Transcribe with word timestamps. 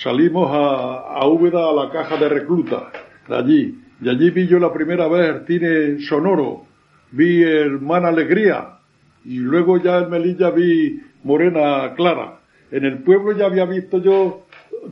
salimos 0.03 0.51
a, 0.51 1.19
a 1.21 1.27
Úbeda 1.27 1.69
a 1.69 1.75
la 1.75 1.91
caja 1.91 2.17
de 2.17 2.30
recluta, 2.30 2.91
de 3.29 3.37
allí. 3.37 3.79
Y 4.01 4.09
allí 4.09 4.30
vi 4.30 4.46
yo 4.46 4.59
la 4.59 4.73
primera 4.73 5.07
vez 5.09 5.35
el 5.35 5.45
cine 5.46 6.01
sonoro, 6.01 6.64
vi 7.11 7.43
Hermana 7.43 8.09
Alegría 8.09 8.79
y 9.27 9.36
luego 9.36 9.82
ya 9.82 9.98
en 9.98 10.09
Melilla 10.11 10.50
vi 10.50 11.02
Morena 11.23 11.93
Clara. 11.96 12.41
En 12.71 12.86
el 12.86 13.02
pueblo 13.02 13.36
ya 13.36 13.45
había 13.45 13.66
visto 13.66 14.02
yo 14.02 14.46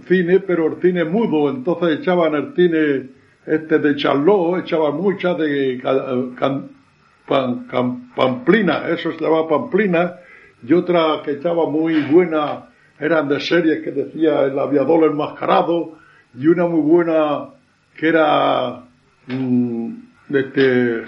cine, 0.06 0.40
pero 0.40 0.66
el 0.66 0.76
cine 0.82 1.04
mudo, 1.04 1.48
entonces 1.50 2.00
echaban 2.00 2.34
el 2.34 2.54
cine 2.54 3.21
este 3.46 3.78
de 3.78 3.96
Charlot, 3.96 4.60
echaban 4.60 4.96
muchas 4.96 5.36
de 5.38 5.80
Pamplina, 7.26 8.88
eso 8.88 9.12
se 9.12 9.20
llamaba 9.20 9.48
Pamplina, 9.48 10.14
y 10.66 10.72
otra 10.72 11.22
que 11.24 11.32
echaba 11.32 11.68
muy 11.68 12.00
buena, 12.02 12.68
eran 12.98 13.28
de 13.28 13.40
series 13.40 13.82
que 13.82 13.90
decía 13.90 14.42
El 14.44 14.58
aviador 14.58 15.10
enmascarado, 15.10 15.98
y 16.38 16.46
una 16.46 16.66
muy 16.66 16.82
buena 16.82 17.48
que 17.96 18.08
era 18.08 18.84
mmm, 19.26 19.92
de 20.28 20.40
este, 20.40 21.02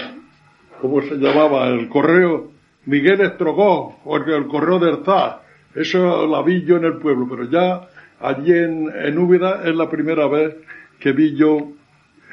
¿cómo 0.80 1.02
se 1.02 1.16
llamaba? 1.16 1.69
El 1.69 1.88
correo, 1.88 2.51
Miguel 2.87 3.21
Estrogó, 3.21 4.01
o 4.05 4.16
el, 4.16 4.46
correo 4.48 4.79
del 4.79 5.05
Zar. 5.05 5.43
Eso 5.74 6.27
la 6.27 6.43
vi 6.43 6.65
yo 6.65 6.77
en 6.77 6.85
el 6.85 6.98
pueblo, 6.98 7.27
pero 7.29 7.45
ya 7.51 7.88
allí 8.21 8.52
en, 8.52 8.91
en 8.95 9.45
es 9.65 9.74
la 9.74 9.88
primera 9.88 10.27
vez 10.29 10.57
que 11.01 11.12
vi 11.12 11.35
yo 11.35 11.73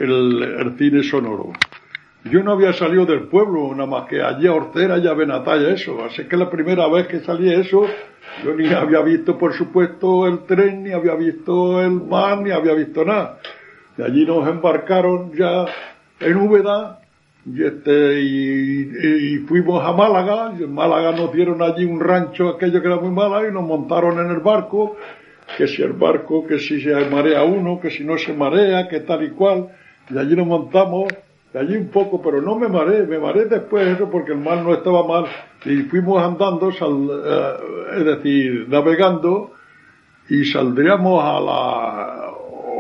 el, 0.02 0.44
el, 0.60 0.78
cine 0.78 1.04
sonoro. 1.04 1.52
Yo 2.23 2.44
no 2.44 2.52
había 2.52 2.73
salido 2.73 3.05
del 3.05 3.23
pueblo, 3.23 3.72
nada 3.73 3.90
más 3.90 4.07
que 4.07 4.21
allí 4.21 4.48
a 4.48 4.54
Orcera 4.54 4.98
y 4.99 5.07
a 5.07 5.13
Benatalla, 5.13 5.70
eso. 5.70 6.04
Así 6.04 6.26
que 6.26 6.38
la 6.38 6.49
primera 6.49 6.88
vez 6.88 7.07
que 7.07 7.20
salí 7.21 7.52
eso, 7.52 7.85
yo 8.44 8.55
ni 8.55 8.68
había 8.68 9.02
visto, 9.02 9.38
por 9.38 9.54
supuesto, 9.54 10.27
el 10.27 10.46
tren, 10.46 10.84
ni 10.84 10.91
había 10.91 11.16
visto 11.16 11.82
el 11.82 11.91
mar, 11.91 12.41
ni 12.41 12.52
había 12.52 12.74
visto 12.74 13.04
nada. 13.04 13.40
Y 13.98 14.02
allí 14.04 14.26
nos 14.26 14.48
embarcaron 14.48 15.32
ya 15.34 15.66
en 16.20 16.38
Úbeda, 16.38 16.99
y 17.44 17.63
este, 17.63 18.22
y, 18.22 19.34
y, 19.34 19.38
fuimos 19.48 19.84
a 19.84 19.91
Málaga, 19.94 20.54
y 20.60 20.63
en 20.63 20.74
Málaga 20.74 21.12
nos 21.12 21.34
dieron 21.34 21.62
allí 21.62 21.85
un 21.85 21.99
rancho, 21.99 22.49
aquello 22.49 22.82
que 22.82 22.88
era 22.88 22.98
muy 22.98 23.10
malo, 23.10 23.48
y 23.48 23.52
nos 23.52 23.63
montaron 23.63 24.20
en 24.20 24.29
el 24.29 24.40
barco, 24.40 24.96
que 25.57 25.68
si 25.68 25.82
el 25.82 25.94
barco, 25.94 26.46
que 26.46 26.60
si 26.60 26.82
se 26.82 26.94
marea 27.10 27.44
uno, 27.44 27.79
que 27.79 27.90
si 27.90 28.04
no 28.04 28.18
se 28.18 28.34
marea, 28.34 28.88
que 28.88 29.02
tal 29.02 29.24
y 29.24 29.32
cual, 29.32 29.70
y 30.10 30.18
allí 30.18 30.35
nos 30.35 30.48
montamos, 30.48 31.13
allí 31.54 31.77
un 31.77 31.90
poco, 31.90 32.21
pero 32.21 32.41
no 32.41 32.57
me 32.57 32.68
mareé, 32.68 33.04
me 33.04 33.20
mareé 33.20 33.46
después 33.46 33.88
eso 33.88 34.10
porque 34.10 34.32
el 34.32 34.40
mar 34.40 34.63
no 34.63 34.74
estaba 34.74 35.05
mal, 35.05 35.26
y 35.66 35.84
fuimos 35.84 36.21
andando, 36.24 36.70
eh, 36.70 37.98
es 37.98 38.05
decir, 38.05 38.68
navegando, 38.70 39.52
y 40.29 40.46
saldríamos 40.46 41.24
a 41.24 41.40
las 41.40 42.32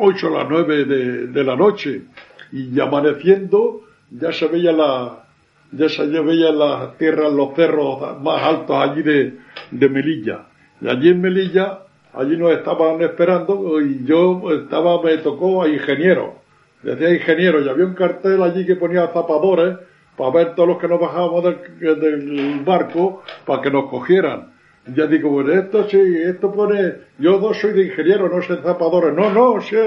ocho 0.01 0.27
o 0.27 0.37
las 0.37 0.49
nueve 0.49 0.85
de, 0.85 1.27
de 1.27 1.43
la 1.43 1.55
noche, 1.55 2.03
y 2.51 2.79
amaneciendo, 2.79 3.81
ya 4.09 4.31
se 4.31 4.47
veía 4.47 4.71
la, 4.71 5.23
ya 5.71 5.87
se 5.87 6.05
veía 6.05 6.51
las 6.51 6.97
tierras, 6.97 7.31
los 7.31 7.55
cerros 7.55 8.21
más 8.21 8.43
altos 8.43 8.75
allí 8.75 9.03
de, 9.03 9.37
de 9.71 9.89
Melilla. 9.89 10.47
Y 10.81 10.89
allí 10.89 11.09
en 11.09 11.21
Melilla, 11.21 11.79
allí 12.13 12.35
nos 12.35 12.51
estaban 12.51 13.01
esperando 13.01 13.79
y 13.79 14.03
yo 14.05 14.51
estaba, 14.51 15.01
me 15.01 15.17
tocó 15.17 15.63
a 15.63 15.69
ingeniero. 15.69 16.40
Decía 16.83 17.13
ingeniero 17.13 17.61
y 17.61 17.69
había 17.69 17.85
un 17.85 17.93
cartel 17.93 18.41
allí 18.43 18.65
que 18.65 18.75
ponía 18.75 19.07
zapadores 19.07 19.77
para 20.17 20.31
ver 20.31 20.55
todos 20.55 20.69
los 20.69 20.77
que 20.79 20.87
nos 20.87 20.99
bajábamos 20.99 21.43
del, 21.43 22.61
barco 22.65 23.23
para 23.45 23.61
que 23.61 23.71
nos 23.71 23.89
cogieran. 23.89 24.51
Ya 24.95 25.05
digo, 25.05 25.29
bueno, 25.29 25.53
esto 25.53 25.87
sí, 25.87 25.99
esto 26.23 26.51
pone, 26.51 26.95
yo 27.19 27.39
no 27.39 27.53
soy 27.53 27.73
de 27.73 27.85
ingeniero, 27.85 28.27
no 28.29 28.41
sé 28.41 28.57
zapadores. 28.63 29.13
No, 29.13 29.29
no, 29.29 29.61
sí, 29.61 29.77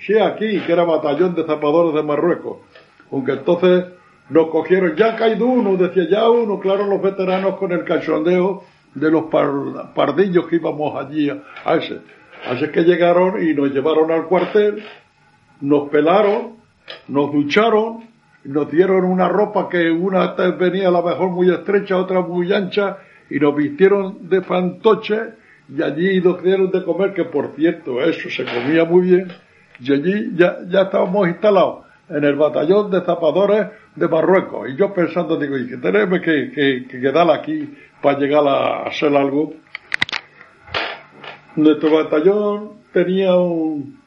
sí 0.00 0.18
aquí, 0.18 0.60
que 0.60 0.72
era 0.72 0.84
batallón 0.84 1.34
de 1.36 1.44
zapadores 1.44 1.94
de 1.94 2.02
Marruecos 2.02 2.58
aunque 3.12 3.32
entonces 3.32 3.86
nos 4.28 4.48
cogieron, 4.48 4.94
ya 4.96 5.14
ha 5.14 5.16
caído 5.16 5.46
uno, 5.46 5.76
decía 5.76 6.08
ya 6.08 6.30
uno, 6.30 6.60
claro, 6.60 6.86
los 6.86 7.02
veteranos 7.02 7.56
con 7.56 7.72
el 7.72 7.84
cachondeo 7.84 8.62
de 8.94 9.10
los 9.10 9.24
pardillos 9.94 10.46
que 10.46 10.56
íbamos 10.56 10.94
allí 10.96 11.30
a, 11.30 11.74
ese. 11.74 12.00
Así 12.48 12.68
que 12.68 12.82
llegaron 12.82 13.42
y 13.42 13.52
nos 13.54 13.70
llevaron 13.70 14.10
al 14.10 14.26
cuartel, 14.26 14.82
nos 15.60 15.88
pelaron, 15.90 16.56
nos 17.08 17.32
ducharon, 17.32 18.04
nos 18.44 18.70
dieron 18.70 19.04
una 19.04 19.28
ropa 19.28 19.68
que 19.68 19.90
una 19.90 20.34
venía 20.58 20.88
a 20.88 20.90
lo 20.90 21.02
mejor 21.02 21.30
muy 21.30 21.50
estrecha, 21.50 21.96
otra 21.96 22.20
muy 22.20 22.52
ancha, 22.52 22.98
y 23.28 23.38
nos 23.38 23.54
vistieron 23.54 24.28
de 24.28 24.42
fantoche, 24.42 25.20
y 25.68 25.82
allí 25.82 26.20
nos 26.20 26.42
dieron 26.42 26.70
de 26.70 26.82
comer, 26.84 27.14
que 27.14 27.24
por 27.24 27.54
cierto, 27.54 28.02
eso 28.02 28.28
se 28.28 28.44
comía 28.44 28.84
muy 28.84 29.02
bien, 29.02 29.28
y 29.78 29.92
allí 29.92 30.30
ya, 30.34 30.58
ya 30.68 30.82
estábamos 30.82 31.28
instalados 31.28 31.84
en 32.08 32.24
el 32.24 32.34
batallón 32.34 32.90
de 32.90 33.02
zapadores 33.02 33.66
de 33.94 34.08
Marruecos. 34.08 34.68
Y 34.68 34.76
yo 34.76 34.92
pensando, 34.92 35.36
digo, 35.36 35.56
y 35.56 35.68
que 35.68 35.76
tenemos 35.76 36.20
que, 36.20 36.50
que, 36.50 36.86
que 36.88 37.00
quedar 37.00 37.30
aquí 37.30 37.72
para 38.02 38.18
llegar 38.18 38.46
a 38.46 38.82
hacer 38.84 39.14
algo. 39.16 39.54
Nuestro 41.54 41.92
batallón 41.92 42.80
tenía 42.92 43.36
un, 43.36 43.99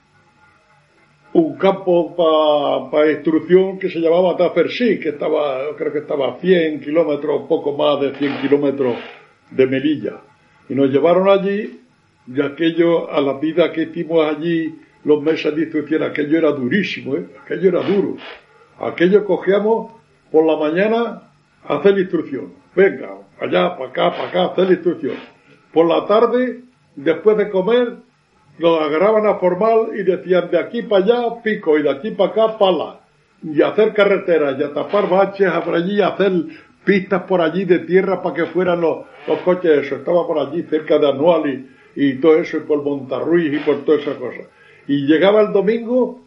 un 1.33 1.57
campo 1.57 2.15
para 2.15 2.91
pa 2.91 3.11
instrucción 3.11 3.79
que 3.79 3.89
se 3.89 3.99
llamaba 3.99 4.37
Tafersí, 4.37 4.99
que 4.99 5.09
estaba, 5.09 5.75
creo 5.75 5.91
que 5.91 5.99
estaba 5.99 6.33
a 6.33 6.39
100 6.39 6.81
kilómetros, 6.81 7.47
poco 7.47 7.75
más 7.75 7.99
de 8.01 8.15
100 8.15 8.41
kilómetros 8.41 8.95
de 9.49 9.65
Melilla. 9.65 10.21
Y 10.69 10.75
nos 10.75 10.89
llevaron 10.89 11.27
allí, 11.27 11.81
y 12.27 12.41
aquello, 12.41 13.11
a 13.11 13.19
la 13.19 13.39
vida 13.39 13.71
que 13.71 13.83
hicimos 13.83 14.25
allí, 14.25 14.75
los 15.03 15.21
meses 15.21 15.55
de 15.55 15.63
instrucción, 15.63 16.03
aquello 16.03 16.37
era 16.37 16.51
durísimo, 16.51 17.15
¿eh? 17.15 17.25
aquello 17.43 17.69
era 17.69 17.81
duro. 17.81 18.15
Aquello 18.79 19.25
cogíamos 19.25 19.91
por 20.31 20.45
la 20.45 20.55
mañana 20.55 21.23
a 21.65 21.77
hacer 21.77 21.97
instrucción. 21.97 22.53
Venga, 22.75 23.09
allá, 23.39 23.75
para 23.75 23.89
acá, 23.89 24.11
para 24.11 24.29
acá, 24.29 24.45
hacer 24.45 24.71
instrucción. 24.71 25.15
Por 25.73 25.87
la 25.87 26.05
tarde, 26.05 26.61
después 26.95 27.37
de 27.37 27.49
comer, 27.49 27.97
nos 28.59 28.81
agarraban 28.81 29.25
a 29.25 29.35
formal 29.35 29.89
y 29.95 30.03
decían 30.03 30.49
de 30.51 30.59
aquí 30.59 30.83
para 30.83 31.03
allá, 31.03 31.41
pico, 31.43 31.77
y 31.77 31.83
de 31.83 31.89
aquí 31.89 32.11
para 32.11 32.31
acá, 32.31 32.57
pala. 32.57 32.99
Y 33.41 33.61
hacer 33.61 33.93
carreteras, 33.93 34.59
y 34.59 34.63
a 34.63 34.73
tapar 34.73 35.09
baches, 35.09 35.51
por 35.65 35.75
allí, 35.75 36.01
hacer 36.01 36.31
pistas 36.85 37.23
por 37.23 37.41
allí 37.41 37.65
de 37.65 37.79
tierra 37.79 38.21
para 38.21 38.35
que 38.35 38.45
fueran 38.45 38.81
los, 38.81 39.05
los 39.27 39.39
coches, 39.39 39.85
eso. 39.85 39.95
Estaba 39.95 40.25
por 40.27 40.39
allí 40.39 40.63
cerca 40.63 40.97
de 40.97 41.09
Anual 41.09 41.65
y, 41.95 42.13
todo 42.15 42.37
eso, 42.37 42.57
y 42.57 42.61
por 42.61 42.83
Montarruiz 42.83 43.53
y 43.53 43.59
por 43.59 43.83
todas 43.83 44.01
esas 44.01 44.15
cosas 44.17 44.45
y 44.87 45.05
llegaba 45.05 45.41
el 45.41 45.53
domingo 45.53 46.21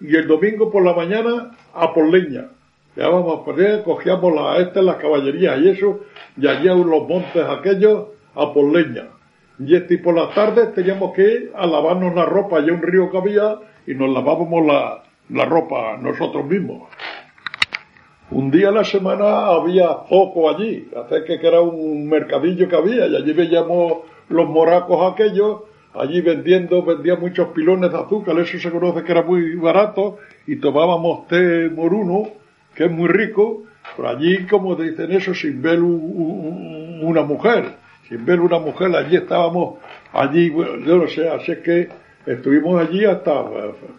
y 0.00 0.16
el 0.16 0.26
domingo 0.26 0.70
por 0.70 0.84
la 0.84 0.94
mañana 0.94 1.56
a 1.74 1.92
por 1.92 2.08
leña. 2.08 2.48
Llegábamos 2.96 3.44
por 3.44 3.60
allá, 3.60 3.84
cogíamos 3.84 4.34
las 4.34 4.60
estas, 4.60 4.84
las 4.84 4.96
caballerías 4.96 5.60
y 5.60 5.68
eso, 5.68 6.00
y 6.36 6.46
allá 6.46 6.72
en 6.72 6.88
los 6.88 7.08
montes 7.08 7.44
aquellos 7.44 8.06
a 8.34 8.52
por 8.52 8.72
leña. 8.72 9.08
Y, 9.60 9.76
este, 9.76 9.98
por 9.98 10.14
las 10.14 10.34
tardes 10.34 10.74
teníamos 10.74 11.12
que 11.12 11.50
a 11.54 11.66
lavarnos 11.66 12.14
la 12.14 12.24
ropa, 12.24 12.58
allá 12.58 12.72
un 12.72 12.82
río 12.82 13.10
que 13.10 13.18
había, 13.18 13.58
y 13.86 13.94
nos 13.94 14.10
lavábamos 14.10 14.66
la, 14.66 15.02
la 15.28 15.44
ropa 15.44 15.98
nosotros 15.98 16.46
mismos. 16.46 16.88
Un 18.30 18.50
día 18.50 18.68
a 18.68 18.72
la 18.72 18.84
semana 18.84 19.46
había 19.48 19.88
foco 20.08 20.48
allí, 20.48 20.88
hace 20.96 21.24
que 21.24 21.46
era 21.46 21.60
un 21.60 22.08
mercadillo 22.08 22.68
que 22.68 22.76
había, 22.76 23.06
y 23.06 23.16
allí 23.16 23.32
veíamos 23.32 23.98
los 24.28 24.48
moracos 24.48 25.12
aquellos, 25.12 25.62
allí 25.94 26.20
vendiendo, 26.20 26.82
vendía 26.82 27.16
muchos 27.16 27.48
pilones 27.48 27.90
de 27.90 27.98
azúcar, 27.98 28.38
eso 28.38 28.58
se 28.58 28.70
conoce 28.70 29.02
que 29.02 29.12
era 29.12 29.22
muy 29.22 29.56
barato, 29.56 30.18
y 30.46 30.56
tomábamos 30.56 31.26
té 31.26 31.68
moruno, 31.68 32.30
que 32.74 32.84
es 32.84 32.90
muy 32.90 33.08
rico, 33.08 33.64
por 33.96 34.06
allí, 34.06 34.46
como 34.46 34.76
dicen 34.76 35.10
eso, 35.12 35.34
sin 35.34 35.60
ver 35.60 35.80
una 35.82 37.22
mujer, 37.22 37.74
sin 38.10 38.26
ver 38.26 38.40
una 38.40 38.58
mujer, 38.58 38.94
allí 38.94 39.16
estábamos, 39.16 39.78
allí, 40.12 40.52
yo 40.52 40.98
no 40.98 41.08
sé, 41.08 41.28
así 41.28 41.54
que 41.64 41.88
estuvimos 42.26 42.80
allí 42.80 43.04
hasta, 43.04 43.44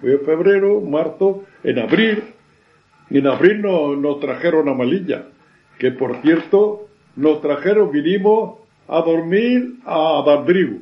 fue 0.01 0.17
febrero, 0.19 0.81
marzo, 0.81 1.43
en 1.63 1.79
abril, 1.79 2.21
y 3.09 3.19
en 3.19 3.27
abril 3.27 3.61
nos, 3.61 3.97
nos 3.97 4.19
trajeron 4.19 4.67
a 4.67 4.73
Malilla, 4.73 5.23
que 5.79 5.91
por 5.91 6.17
cierto, 6.17 6.87
nos 7.15 7.41
trajeron, 7.41 7.89
vinimos 7.89 8.59
a 8.87 9.01
dormir 9.01 9.75
a 9.85 10.23
Dandriu, 10.25 10.81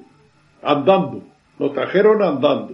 andando, 0.64 1.24
nos 1.60 1.74
trajeron 1.74 2.24
andando. 2.24 2.74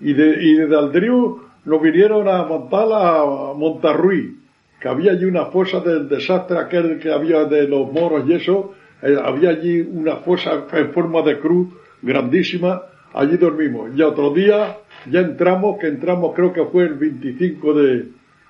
Y 0.00 0.14
de, 0.14 0.42
y 0.42 0.54
de 0.54 0.76
Aldriu 0.76 1.42
nos 1.64 1.80
vinieron 1.80 2.26
a 2.26 2.42
montar 2.44 2.88
a 2.90 3.24
Montarruí, 3.54 4.36
que 4.80 4.88
había 4.88 5.12
allí 5.12 5.26
una 5.26 5.46
fosa 5.46 5.80
del 5.80 6.08
desastre 6.08 6.58
aquel 6.58 6.98
que 6.98 7.12
había 7.12 7.44
de 7.44 7.68
los 7.68 7.92
moros 7.92 8.24
y 8.26 8.32
eso, 8.32 8.72
eh, 8.72 8.79
había 9.02 9.50
allí 9.50 9.80
una 9.80 10.16
fosa 10.16 10.66
en 10.72 10.92
forma 10.92 11.22
de 11.22 11.38
cruz 11.38 11.68
grandísima, 12.02 12.82
allí 13.14 13.36
dormimos. 13.36 13.90
Y 13.96 14.02
otro 14.02 14.32
día 14.32 14.78
ya 15.10 15.20
entramos, 15.20 15.78
que 15.78 15.86
entramos 15.86 16.34
creo 16.34 16.52
que 16.52 16.64
fue 16.66 16.84
el 16.84 16.94
25 16.94 17.74
de, 17.74 18.08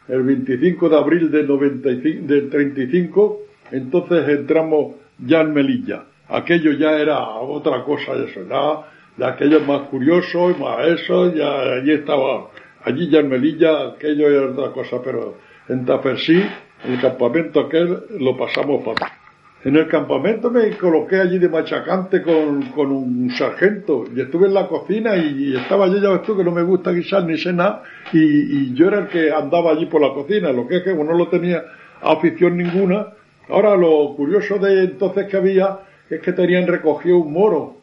el 0.08 0.22
25 0.22 0.88
de 0.88 0.96
abril 0.96 1.30
del, 1.30 1.46
95, 1.46 2.26
del 2.26 2.50
35, 2.50 3.38
entonces 3.72 4.28
entramos 4.28 4.96
ya 5.18 5.40
en 5.40 5.52
Melilla. 5.52 6.04
Aquello 6.28 6.72
ya 6.72 6.92
era 6.92 7.20
otra 7.26 7.82
cosa, 7.84 8.12
eso, 8.14 8.40
ya, 8.48 8.88
ya 9.18 9.28
aquello 9.32 9.60
más 9.60 9.82
curioso 9.82 10.50
y 10.50 10.54
más 10.54 10.86
eso, 10.86 11.34
ya 11.34 11.60
allí 11.74 11.92
estaba, 11.92 12.50
allí 12.84 13.08
ya 13.10 13.20
en 13.20 13.28
Melilla, 13.28 13.88
aquello 13.88 14.28
era 14.28 14.52
otra 14.52 14.72
cosa, 14.72 15.00
pero 15.02 15.38
en 15.68 15.84
Tafersí, 15.84 16.40
el 16.84 17.00
campamento 17.00 17.60
aquel, 17.60 18.04
lo 18.18 18.36
pasamos 18.36 18.82
para 18.84 19.19
en 19.62 19.76
el 19.76 19.88
campamento 19.88 20.50
me 20.50 20.70
coloqué 20.78 21.20
allí 21.20 21.38
de 21.38 21.48
machacante 21.48 22.22
con, 22.22 22.62
con 22.70 22.90
un 22.90 23.30
sargento 23.30 24.04
y 24.14 24.20
estuve 24.20 24.46
en 24.46 24.54
la 24.54 24.66
cocina 24.66 25.16
y, 25.16 25.54
estaba 25.54 25.86
yo, 25.88 25.98
ya 25.98 26.10
ves 26.10 26.22
tú, 26.22 26.34
que 26.36 26.44
no 26.44 26.50
me 26.50 26.62
gusta 26.62 26.92
guisar 26.92 27.24
ni 27.24 27.36
cenar 27.36 27.82
y, 28.12 28.18
y, 28.18 28.74
yo 28.74 28.88
era 28.88 29.00
el 29.00 29.08
que 29.08 29.30
andaba 29.30 29.72
allí 29.72 29.84
por 29.86 30.00
la 30.00 30.14
cocina, 30.14 30.50
lo 30.50 30.66
que 30.66 30.78
es 30.78 30.82
que 30.82 30.92
como 30.92 31.04
no 31.04 31.16
lo 31.16 31.28
tenía 31.28 31.62
afición 32.00 32.56
ninguna. 32.56 33.08
Ahora 33.50 33.76
lo 33.76 34.14
curioso 34.16 34.58
de 34.58 34.84
entonces 34.84 35.26
que 35.26 35.36
había 35.36 35.80
es 36.08 36.20
que 36.20 36.32
tenían 36.32 36.66
recogido 36.66 37.18
un 37.18 37.32
moro, 37.32 37.76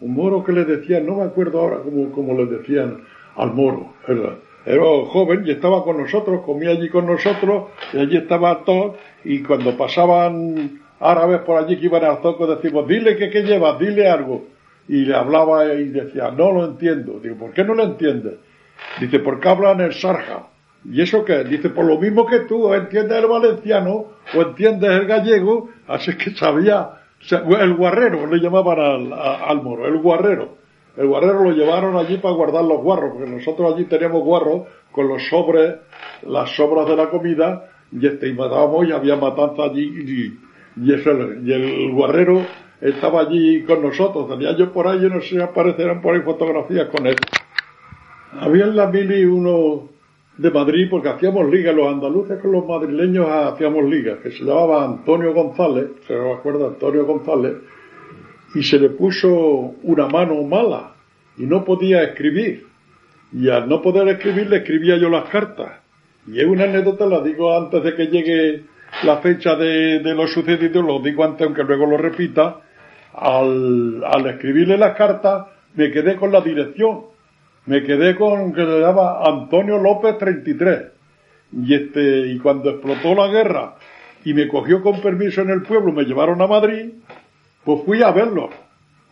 un 0.00 0.12
moro 0.14 0.44
que 0.44 0.52
les 0.52 0.66
decían, 0.66 1.06
no 1.06 1.16
me 1.16 1.24
acuerdo 1.24 1.60
ahora 1.60 1.78
cómo, 1.82 2.10
cómo 2.12 2.34
les 2.34 2.50
decían 2.50 2.98
al 3.36 3.54
moro, 3.54 3.94
¿verdad? 4.06 4.34
Era 4.66 4.84
joven 5.06 5.44
y 5.46 5.50
estaba 5.50 5.82
con 5.82 5.96
nosotros, 5.96 6.42
comía 6.44 6.70
allí 6.70 6.88
con 6.88 7.06
nosotros 7.06 7.70
y 7.92 7.98
allí 7.98 8.16
estaba 8.18 8.64
todo 8.64 8.96
y 9.24 9.42
cuando 9.42 9.76
pasaban 9.76 10.81
árabes 11.02 11.40
por 11.40 11.62
allí 11.62 11.76
que 11.76 11.86
iban 11.86 12.04
al 12.04 12.22
zoco, 12.22 12.46
decimos, 12.46 12.86
dile 12.86 13.16
que 13.16 13.28
qué 13.28 13.42
llevas, 13.42 13.78
dile 13.78 14.08
algo. 14.08 14.46
Y 14.88 15.04
le 15.04 15.14
hablaba 15.14 15.72
y 15.74 15.88
decía, 15.88 16.30
no 16.30 16.52
lo 16.52 16.64
entiendo. 16.64 17.18
Digo, 17.20 17.36
¿por 17.36 17.52
qué 17.52 17.64
no 17.64 17.74
lo 17.74 17.84
entiendes? 17.84 18.34
Dice, 19.00 19.18
porque 19.20 19.48
hablan 19.48 19.80
el 19.80 19.92
sarja. 19.92 20.48
¿Y 20.84 21.00
eso 21.02 21.24
qué? 21.24 21.44
Dice, 21.44 21.70
por 21.70 21.84
lo 21.84 21.98
mismo 21.98 22.26
que 22.26 22.40
tú, 22.40 22.72
entiendes 22.72 23.18
el 23.18 23.26
valenciano, 23.28 24.06
o 24.34 24.42
entiendes 24.42 24.90
el 24.90 25.06
gallego, 25.06 25.68
así 25.86 26.16
que 26.16 26.30
sabía, 26.32 26.90
el 27.30 27.74
guarrero, 27.74 28.26
le 28.26 28.40
llamaban 28.40 28.80
al, 28.80 29.12
al 29.12 29.62
moro, 29.62 29.86
el 29.86 29.98
guarrero. 29.98 30.62
El 30.96 31.06
guarrero 31.06 31.44
lo 31.44 31.52
llevaron 31.52 31.96
allí 31.96 32.18
para 32.18 32.34
guardar 32.34 32.64
los 32.64 32.82
guarros, 32.82 33.12
porque 33.14 33.30
nosotros 33.30 33.74
allí 33.74 33.84
teníamos 33.84 34.22
guarros 34.22 34.66
con 34.90 35.08
los 35.08 35.26
sobres, 35.28 35.76
las 36.22 36.50
sobras 36.54 36.86
de 36.86 36.96
la 36.96 37.08
comida, 37.08 37.70
y 37.92 38.06
este, 38.06 38.28
y 38.28 38.34
matábamos 38.34 38.86
y 38.86 38.92
había 38.92 39.16
matanza 39.16 39.64
allí, 39.64 39.82
y, 39.82 40.38
y, 40.76 40.92
eso, 40.92 41.10
y 41.42 41.52
el 41.52 41.94
guerrero 41.94 42.44
estaba 42.80 43.20
allí 43.22 43.62
con 43.62 43.82
nosotros. 43.82 44.28
Tenía 44.28 44.56
yo 44.56 44.72
por 44.72 44.88
ahí, 44.88 45.00
no 45.08 45.20
sé 45.20 45.28
si 45.28 45.40
aparecerán 45.40 46.00
por 46.00 46.14
ahí 46.14 46.22
fotografías 46.22 46.88
con 46.88 47.06
él. 47.06 47.16
Había 48.32 48.64
en 48.64 48.76
la 48.76 48.86
mili 48.86 49.24
uno 49.24 49.88
de 50.36 50.50
Madrid, 50.50 50.88
porque 50.90 51.08
hacíamos 51.08 51.48
ligas, 51.50 51.74
los 51.74 51.86
andaluces 51.86 52.40
con 52.40 52.52
los 52.52 52.66
madrileños 52.66 53.28
hacíamos 53.28 53.84
ligas, 53.84 54.18
que 54.20 54.30
se 54.30 54.44
llamaba 54.44 54.84
Antonio 54.84 55.32
González, 55.34 55.90
se 56.06 56.14
me 56.14 56.32
acuerda 56.32 56.68
Antonio 56.68 57.04
González, 57.04 57.54
y 58.54 58.62
se 58.62 58.78
le 58.78 58.90
puso 58.90 59.30
una 59.82 60.08
mano 60.08 60.42
mala 60.42 60.94
y 61.36 61.44
no 61.44 61.64
podía 61.64 62.02
escribir. 62.02 62.66
Y 63.32 63.48
al 63.48 63.68
no 63.68 63.80
poder 63.80 64.08
escribir 64.08 64.48
le 64.50 64.58
escribía 64.58 64.96
yo 64.96 65.08
las 65.08 65.24
cartas. 65.24 65.80
Y 66.26 66.40
es 66.40 66.46
una 66.46 66.64
anécdota, 66.64 67.06
la 67.06 67.20
digo 67.22 67.56
antes 67.56 67.82
de 67.82 67.94
que 67.94 68.06
llegue 68.06 68.64
la 69.04 69.18
fecha 69.18 69.56
de, 69.56 70.00
de 70.00 70.14
lo 70.14 70.26
sucedido, 70.26 70.82
lo 70.82 71.00
digo 71.00 71.24
antes 71.24 71.46
aunque 71.46 71.64
luego 71.64 71.86
lo 71.86 71.96
repita, 71.96 72.60
al, 73.14 74.02
al 74.04 74.26
escribirle 74.26 74.76
las 74.76 74.96
cartas 74.96 75.46
me 75.74 75.90
quedé 75.90 76.16
con 76.16 76.32
la 76.32 76.40
dirección, 76.40 77.02
me 77.66 77.82
quedé 77.82 78.16
con 78.16 78.52
que 78.52 78.64
se 78.64 78.80
llama 78.80 79.20
Antonio 79.24 79.78
López 79.78 80.18
33. 80.18 80.82
Y 81.64 81.74
este, 81.74 82.28
y 82.28 82.38
cuando 82.38 82.70
explotó 82.70 83.14
la 83.14 83.28
guerra 83.28 83.74
y 84.24 84.34
me 84.34 84.48
cogió 84.48 84.82
con 84.82 85.00
permiso 85.00 85.42
en 85.42 85.50
el 85.50 85.62
pueblo, 85.62 85.92
me 85.92 86.04
llevaron 86.04 86.40
a 86.40 86.46
Madrid, 86.46 86.92
pues 87.64 87.82
fui 87.84 88.02
a 88.02 88.10
verlo. 88.10 88.50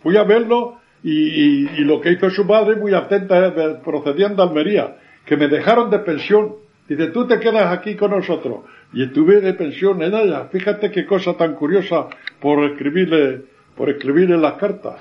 Fui 0.03 0.17
a 0.17 0.25
verlo 0.25 0.79
y, 1.03 1.69
y, 1.69 1.85
lo 1.85 2.01
que 2.01 2.13
hizo 2.13 2.31
su 2.31 2.47
padre, 2.47 2.77
muy 2.77 2.95
atenta, 2.95 3.81
procediendo 3.83 4.43
a 4.43 4.47
Almería, 4.47 4.97
que 5.25 5.37
me 5.37 5.49
dejaron 5.49 5.91
de 5.91 5.99
pensión. 6.01 6.55
Dice, 6.91 7.07
tú 7.13 7.25
te 7.25 7.39
quedas 7.39 7.73
aquí 7.73 7.95
con 7.95 8.11
nosotros 8.11 8.63
y 8.93 9.05
estuve 9.05 9.41
de 9.41 9.55
pensión 9.55 10.03
en 10.03 10.13
ella. 10.13 10.47
Fíjate 10.51 10.91
qué 10.91 11.07
cosa 11.07 11.35
tan 11.35 11.55
curiosa 11.55 12.09
por 12.41 12.65
escribirle, 12.65 13.43
por 13.77 13.91
escribirle 13.91 14.37
las 14.37 14.55
cartas. 14.55 14.97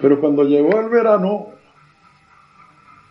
Pero 0.00 0.20
cuando 0.20 0.44
llegó 0.44 0.78
el 0.78 0.88
verano, 0.88 1.48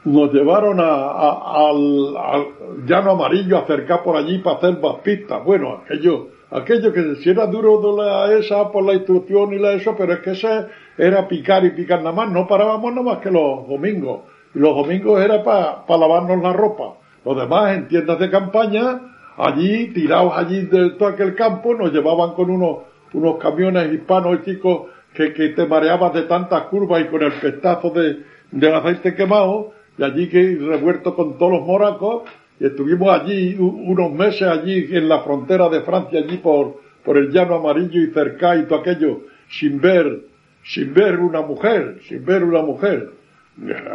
nos 0.05 0.31
llevaron 0.31 0.79
a, 0.79 1.67
al, 1.67 2.85
llano 2.85 3.11
amarillo 3.11 3.57
a 3.57 3.63
acercar 3.63 4.03
por 4.03 4.15
allí 4.15 4.37
para 4.37 4.55
hacer 4.55 4.79
más. 4.79 5.43
Bueno, 5.43 5.81
aquello, 5.83 6.29
aquello 6.51 6.93
que 6.93 7.15
si 7.17 7.29
era 7.29 7.45
duro 7.47 7.81
de 7.81 8.01
la 8.01 8.39
esa 8.39 8.71
por 8.71 8.85
la 8.85 8.93
instrucción 8.93 9.51
y 9.51 9.59
la 9.59 9.73
eso, 9.73 9.95
pero 9.97 10.13
es 10.13 10.19
que 10.19 10.31
ese 10.31 10.67
era 10.97 11.27
picar 11.27 11.65
y 11.65 11.71
picar 11.71 11.99
nada 11.99 12.13
más. 12.13 12.31
No 12.31 12.47
parábamos 12.47 12.89
nada 12.93 13.03
más 13.03 13.17
que 13.17 13.29
los 13.29 13.67
domingos. 13.67 14.21
Y 14.55 14.59
los 14.59 14.73
domingos 14.73 15.21
era 15.21 15.43
para 15.43 15.83
lavarnos 15.89 16.41
la 16.41 16.53
ropa. 16.53 16.98
Los 17.25 17.37
demás 17.37 17.75
en 17.75 17.87
tiendas 17.87 18.19
de 18.19 18.29
campaña 18.29 19.01
allí, 19.37 19.87
tirados 19.93 20.33
allí 20.35 20.61
de 20.65 20.91
todo 20.91 21.09
aquel 21.09 21.35
campo, 21.35 21.73
nos 21.73 21.91
llevaban 21.91 22.33
con 22.33 22.49
unos, 22.49 22.79
unos 23.13 23.37
camiones 23.37 23.93
hispanos 23.93 24.43
chicos 24.43 24.87
que, 25.13 25.33
que 25.33 25.49
te 25.49 25.65
mareabas 25.65 26.13
de 26.13 26.23
tantas 26.23 26.63
curvas 26.63 27.01
y 27.01 27.05
con 27.05 27.23
el 27.23 27.33
pestazo 27.33 27.89
de, 27.91 28.23
del 28.51 28.75
aceite 28.75 29.15
quemado, 29.15 29.71
y 29.97 30.03
allí 30.03 30.29
que 30.29 30.57
revuelto 30.59 31.15
con 31.15 31.37
todos 31.37 31.53
los 31.53 31.61
moracos, 31.65 32.23
y 32.59 32.65
estuvimos 32.65 33.09
allí 33.09 33.55
unos 33.57 34.11
meses 34.11 34.43
allí 34.43 34.87
en 34.91 35.07
la 35.07 35.21
frontera 35.21 35.69
de 35.69 35.81
Francia, 35.81 36.19
allí 36.19 36.37
por, 36.37 36.81
por 37.03 37.17
el 37.17 37.31
llano 37.31 37.55
amarillo 37.55 38.01
y 38.01 38.11
cerca 38.11 38.57
y 38.57 38.63
todo 38.63 38.79
aquello, 38.79 39.21
sin 39.49 39.79
ver, 39.79 40.25
sin 40.63 40.93
ver 40.93 41.19
una 41.19 41.41
mujer, 41.41 41.99
sin 42.07 42.25
ver 42.25 42.43
una 42.43 42.61
mujer. 42.61 43.18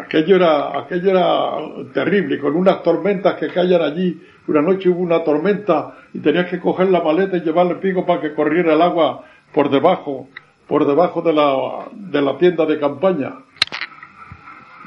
Aquello 0.05 0.37
era, 0.37 0.79
aquello 0.79 1.11
era 1.11 1.53
terrible, 1.93 2.39
con 2.39 2.55
unas 2.55 2.83
tormentas 2.83 3.35
que 3.37 3.49
caían 3.49 3.83
allí 3.83 4.21
una 4.47 4.61
noche 4.61 4.91
hubo 4.91 5.01
una 5.01 5.25
tormenta 5.25 5.95
y 6.13 6.19
tenías 6.19 6.47
que 6.51 6.61
coger 6.61 6.91
la 6.91 7.03
maleta 7.03 7.37
y 7.37 7.41
llevarle 7.41 7.77
pico 7.77 8.05
para 8.05 8.21
que 8.21 8.35
corriera 8.35 8.75
el 8.75 8.83
agua 8.83 9.25
por 9.55 9.71
debajo, 9.71 10.29
por 10.69 10.87
debajo 10.87 11.23
de 11.23 11.33
la, 11.33 11.89
de 11.93 12.21
la 12.21 12.37
tienda 12.37 12.67
de 12.67 12.79
campaña. 12.79 13.37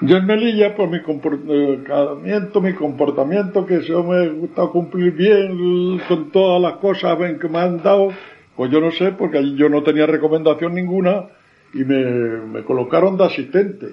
Yo 0.01 0.17
en 0.17 0.27
Melilla, 0.27 0.75
por 0.75 0.89
mi 0.89 1.01
comportamiento, 1.01 2.61
mi 2.61 2.73
comportamiento, 2.73 3.65
que 3.65 3.81
se 3.81 3.93
me 3.93 4.29
gusta 4.29 4.67
cumplir 4.67 5.13
bien 5.13 5.99
con 6.07 6.29
todas 6.29 6.61
las 6.61 6.73
cosas 6.73 7.17
que 7.41 7.49
me 7.49 7.57
han 7.57 7.81
dado, 7.81 8.09
pues 8.55 8.69
yo 8.69 8.79
no 8.79 8.91
sé, 8.91 9.13
porque 9.13 9.39
allí 9.39 9.55
yo 9.55 9.69
no 9.69 9.81
tenía 9.81 10.05
recomendación 10.05 10.75
ninguna 10.75 11.25
y 11.73 11.79
me, 11.79 12.05
me 12.41 12.63
colocaron 12.63 13.17
de 13.17 13.25
asistente. 13.25 13.87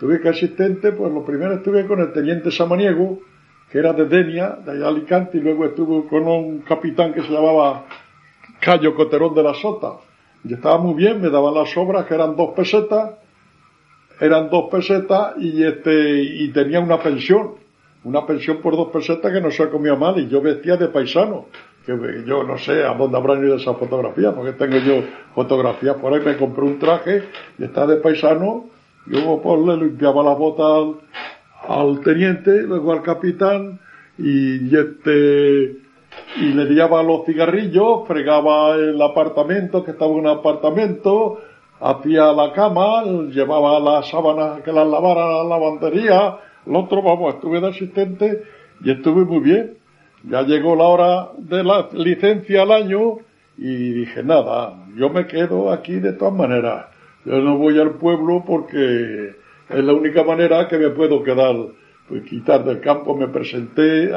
Tuve 0.00 0.18
que 0.18 0.30
asistente, 0.30 0.92
pues 0.92 1.12
lo 1.12 1.22
primero 1.26 1.52
estuve 1.52 1.86
con 1.86 2.00
el 2.00 2.10
teniente 2.10 2.50
Samaniego, 2.50 3.18
que 3.70 3.78
era 3.78 3.92
de 3.92 4.06
Denia, 4.06 4.56
de 4.64 4.82
Alicante, 4.82 5.36
y 5.36 5.42
luego 5.42 5.66
estuvo 5.66 6.08
con 6.08 6.26
un 6.26 6.60
capitán 6.60 7.12
que 7.12 7.20
se 7.20 7.28
llamaba 7.28 7.84
Cayo 8.60 8.94
Coterón 8.94 9.34
de 9.34 9.42
la 9.42 9.52
Sota. 9.52 9.96
Y 10.42 10.54
estaba 10.54 10.78
muy 10.78 10.94
bien, 10.94 11.20
me 11.20 11.28
daban 11.28 11.52
las 11.52 11.76
obras 11.76 12.06
que 12.06 12.14
eran 12.14 12.34
dos 12.34 12.54
pesetas, 12.56 13.10
eran 14.18 14.48
dos 14.48 14.70
pesetas 14.70 15.34
y 15.36 15.62
este, 15.62 16.22
y 16.22 16.48
tenía 16.48 16.80
una 16.80 16.98
pensión, 16.98 17.56
una 18.02 18.24
pensión 18.24 18.62
por 18.62 18.76
dos 18.76 18.88
pesetas 18.88 19.30
que 19.30 19.40
no 19.42 19.50
se 19.50 19.68
comía 19.68 19.96
mal 19.96 20.18
y 20.18 20.28
yo 20.28 20.40
vestía 20.40 20.78
de 20.78 20.88
paisano. 20.88 21.44
Que 21.84 21.92
yo 22.26 22.42
no 22.42 22.56
sé 22.56 22.84
a 22.84 22.94
dónde 22.94 23.18
habrán 23.18 23.44
ido 23.44 23.56
esas 23.56 23.76
fotografías, 23.76 24.32
porque 24.32 24.52
tengo 24.52 24.78
yo 24.78 25.04
fotografías 25.34 25.96
por 25.96 26.14
ahí, 26.14 26.20
me 26.24 26.38
compré 26.38 26.64
un 26.64 26.78
traje 26.78 27.22
y 27.58 27.64
estaba 27.64 27.88
de 27.88 27.96
paisano, 27.96 28.79
luego 29.10 29.42
pues 29.42 29.60
le 29.66 29.84
limpiaba 29.84 30.22
las 30.22 30.38
botas 30.38 30.96
al 31.68 32.00
teniente, 32.00 32.62
luego 32.62 32.92
al 32.92 33.02
capitán, 33.02 33.80
y, 34.16 34.74
este, 34.74 35.76
y 36.36 36.52
le 36.52 36.64
llevaba 36.66 37.02
los 37.02 37.26
cigarrillos, 37.26 38.06
fregaba 38.06 38.76
el 38.76 39.00
apartamento, 39.02 39.84
que 39.84 39.92
estaba 39.92 40.12
en 40.12 40.18
un 40.18 40.26
apartamento, 40.28 41.40
hacía 41.80 42.32
la 42.32 42.52
cama, 42.52 43.04
llevaba 43.30 43.80
las 43.80 44.08
sábanas 44.08 44.62
que 44.62 44.72
las 44.72 44.86
lavara 44.86 45.26
la 45.26 45.44
lavandería, 45.44 46.38
el 46.66 46.76
otro, 46.76 47.02
vamos, 47.02 47.34
estuve 47.34 47.60
de 47.60 47.68
asistente 47.68 48.42
y 48.84 48.90
estuve 48.90 49.24
muy 49.24 49.40
bien. 49.40 49.78
Ya 50.22 50.42
llegó 50.42 50.76
la 50.76 50.84
hora 50.84 51.28
de 51.38 51.64
la 51.64 51.88
licencia 51.94 52.62
al 52.62 52.72
año 52.72 53.16
y 53.56 53.92
dije, 53.92 54.22
nada, 54.22 54.74
yo 54.94 55.08
me 55.08 55.26
quedo 55.26 55.72
aquí 55.72 55.94
de 55.94 56.12
todas 56.12 56.34
maneras. 56.34 56.86
Yo 57.24 57.40
no 57.40 57.58
voy 57.58 57.78
al 57.78 57.92
pueblo 57.92 58.44
porque 58.46 59.34
es 59.68 59.84
la 59.84 59.92
única 59.92 60.24
manera 60.24 60.66
que 60.68 60.78
me 60.78 60.90
puedo 60.90 61.22
quedar, 61.22 61.54
pues 62.08 62.22
quitar 62.24 62.64
del 62.64 62.80
campo. 62.80 63.16
Me 63.16 63.28
presenté 63.28 64.10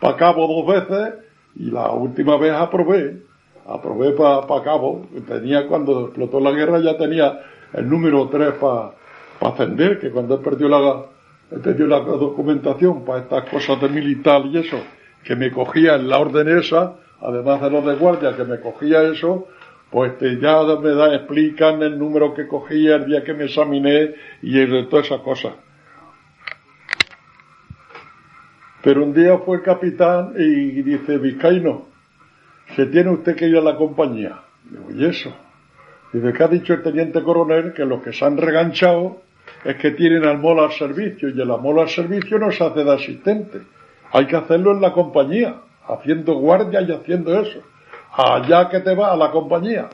para 0.00 0.16
Cabo 0.16 0.46
dos 0.46 0.88
veces 0.88 1.14
y 1.56 1.70
la 1.70 1.90
última 1.92 2.36
vez 2.36 2.52
aprobé, 2.52 3.22
aprobé 3.66 4.12
para 4.12 4.46
pa 4.46 4.62
Cabo. 4.62 5.06
Tenía 5.26 5.66
cuando 5.66 6.06
explotó 6.06 6.40
la 6.40 6.50
guerra 6.50 6.80
ya 6.80 6.96
tenía 6.98 7.40
el 7.72 7.88
número 7.88 8.28
3 8.28 8.54
para 8.54 8.92
ascender, 9.40 9.98
que 10.00 10.10
cuando 10.10 10.34
he 10.34 10.38
perdido 10.38 10.68
la, 10.68 11.04
he 11.50 11.58
perdido 11.60 11.86
la 11.86 12.00
documentación 12.00 13.04
para 13.04 13.20
estas 13.20 13.48
cosas 13.48 13.80
de 13.80 13.88
militar 13.88 14.42
y 14.46 14.58
eso, 14.58 14.78
que 15.24 15.36
me 15.36 15.50
cogía 15.50 15.94
en 15.94 16.08
la 16.08 16.18
orden 16.18 16.48
esa, 16.48 16.96
además 17.20 17.60
de 17.62 17.70
los 17.70 17.84
de 17.84 17.94
guardia 17.94 18.36
que 18.36 18.44
me 18.44 18.60
cogía 18.60 19.02
eso, 19.02 19.46
pues 19.90 20.12
ya 20.40 20.62
me 20.80 20.90
da, 20.90 21.14
explican 21.14 21.82
el 21.82 21.98
número 21.98 22.32
que 22.32 22.46
cogía 22.46 22.96
el 22.96 23.06
día 23.06 23.24
que 23.24 23.34
me 23.34 23.44
examiné 23.44 24.14
y 24.42 24.52
de 24.52 24.84
todas 24.84 25.06
esas 25.06 25.20
cosas. 25.20 25.54
Pero 28.82 29.04
un 29.04 29.12
día 29.12 29.38
fue 29.38 29.58
el 29.58 29.62
capitán 29.62 30.34
y 30.38 30.82
dice, 30.82 31.18
Vizcaíno, 31.18 31.88
se 32.76 32.86
tiene 32.86 33.10
usted 33.10 33.36
que 33.36 33.46
ir 33.46 33.56
a 33.56 33.60
la 33.60 33.76
compañía. 33.76 34.40
Digo, 34.64 34.86
¿y 34.90 35.04
eso? 35.04 35.34
Dice 36.12 36.32
que 36.32 36.42
ha 36.42 36.48
dicho 36.48 36.72
el 36.74 36.82
teniente 36.82 37.22
coronel 37.22 37.72
que 37.72 37.84
los 37.84 38.02
que 38.02 38.12
se 38.12 38.24
han 38.24 38.36
reganchado 38.36 39.22
es 39.64 39.76
que 39.76 39.90
tienen 39.90 40.24
al 40.24 40.38
mola 40.38 40.64
al 40.64 40.72
servicio 40.72 41.28
y 41.28 41.40
el 41.40 41.50
amor 41.50 41.80
al 41.80 41.88
servicio 41.88 42.38
no 42.38 42.50
se 42.50 42.64
hace 42.64 42.84
de 42.84 42.92
asistente. 42.92 43.60
Hay 44.12 44.26
que 44.26 44.36
hacerlo 44.36 44.72
en 44.72 44.80
la 44.80 44.92
compañía, 44.92 45.56
haciendo 45.86 46.34
guardia 46.34 46.80
y 46.80 46.90
haciendo 46.92 47.38
eso. 47.40 47.62
Allá 48.12 48.68
que 48.68 48.80
te 48.80 48.94
va 48.94 49.12
a 49.12 49.16
la 49.16 49.30
compañía. 49.30 49.88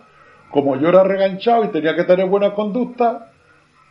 Como 0.50 0.76
yo 0.76 0.88
era 0.88 1.02
reganchado 1.02 1.64
y 1.64 1.68
tenía 1.68 1.94
que 1.94 2.04
tener 2.04 2.26
buena 2.26 2.54
conducta, 2.54 3.30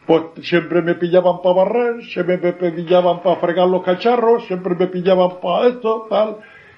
pues 0.05 0.24
siempre 0.44 0.82
me 0.82 0.96
pillaban 0.96 1.41
para 1.41 1.55
barrer, 1.55 2.03
siempre 2.05 2.38
me 2.38 2.53
pillaban 2.72 3.22
para 3.22 3.38
fregar 3.38 3.67
los 3.67 3.84
cacharros, 3.84 4.46
siempre 4.46 4.75
me 4.75 4.88
pillaban 4.88 5.39
para 5.41 5.67
esto, 5.67 6.08
tal. 6.10 6.38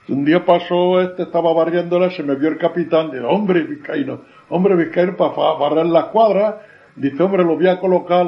Un 0.10 0.24
día 0.24 0.46
pasó 0.46 1.02
este, 1.02 1.24
estaba 1.24 1.54
barriéndola, 1.54 2.10
se 2.12 2.24
me 2.24 2.36
vio 2.36 2.50
el 2.50 2.58
capitán, 2.58 3.12
dice, 3.12 3.26
hombre 3.26 3.64
vizcaíno, 3.64 4.22
hombre 4.50 4.76
vizcaíno 4.76 5.18
para 5.18 5.34
barrer 5.54 5.86
las 5.88 6.06
cuadras, 6.06 6.56
dice, 6.96 7.22
hombre, 7.22 7.44
lo 7.44 7.56
voy 7.56 7.68
a 7.68 7.80
colocar, 7.80 8.26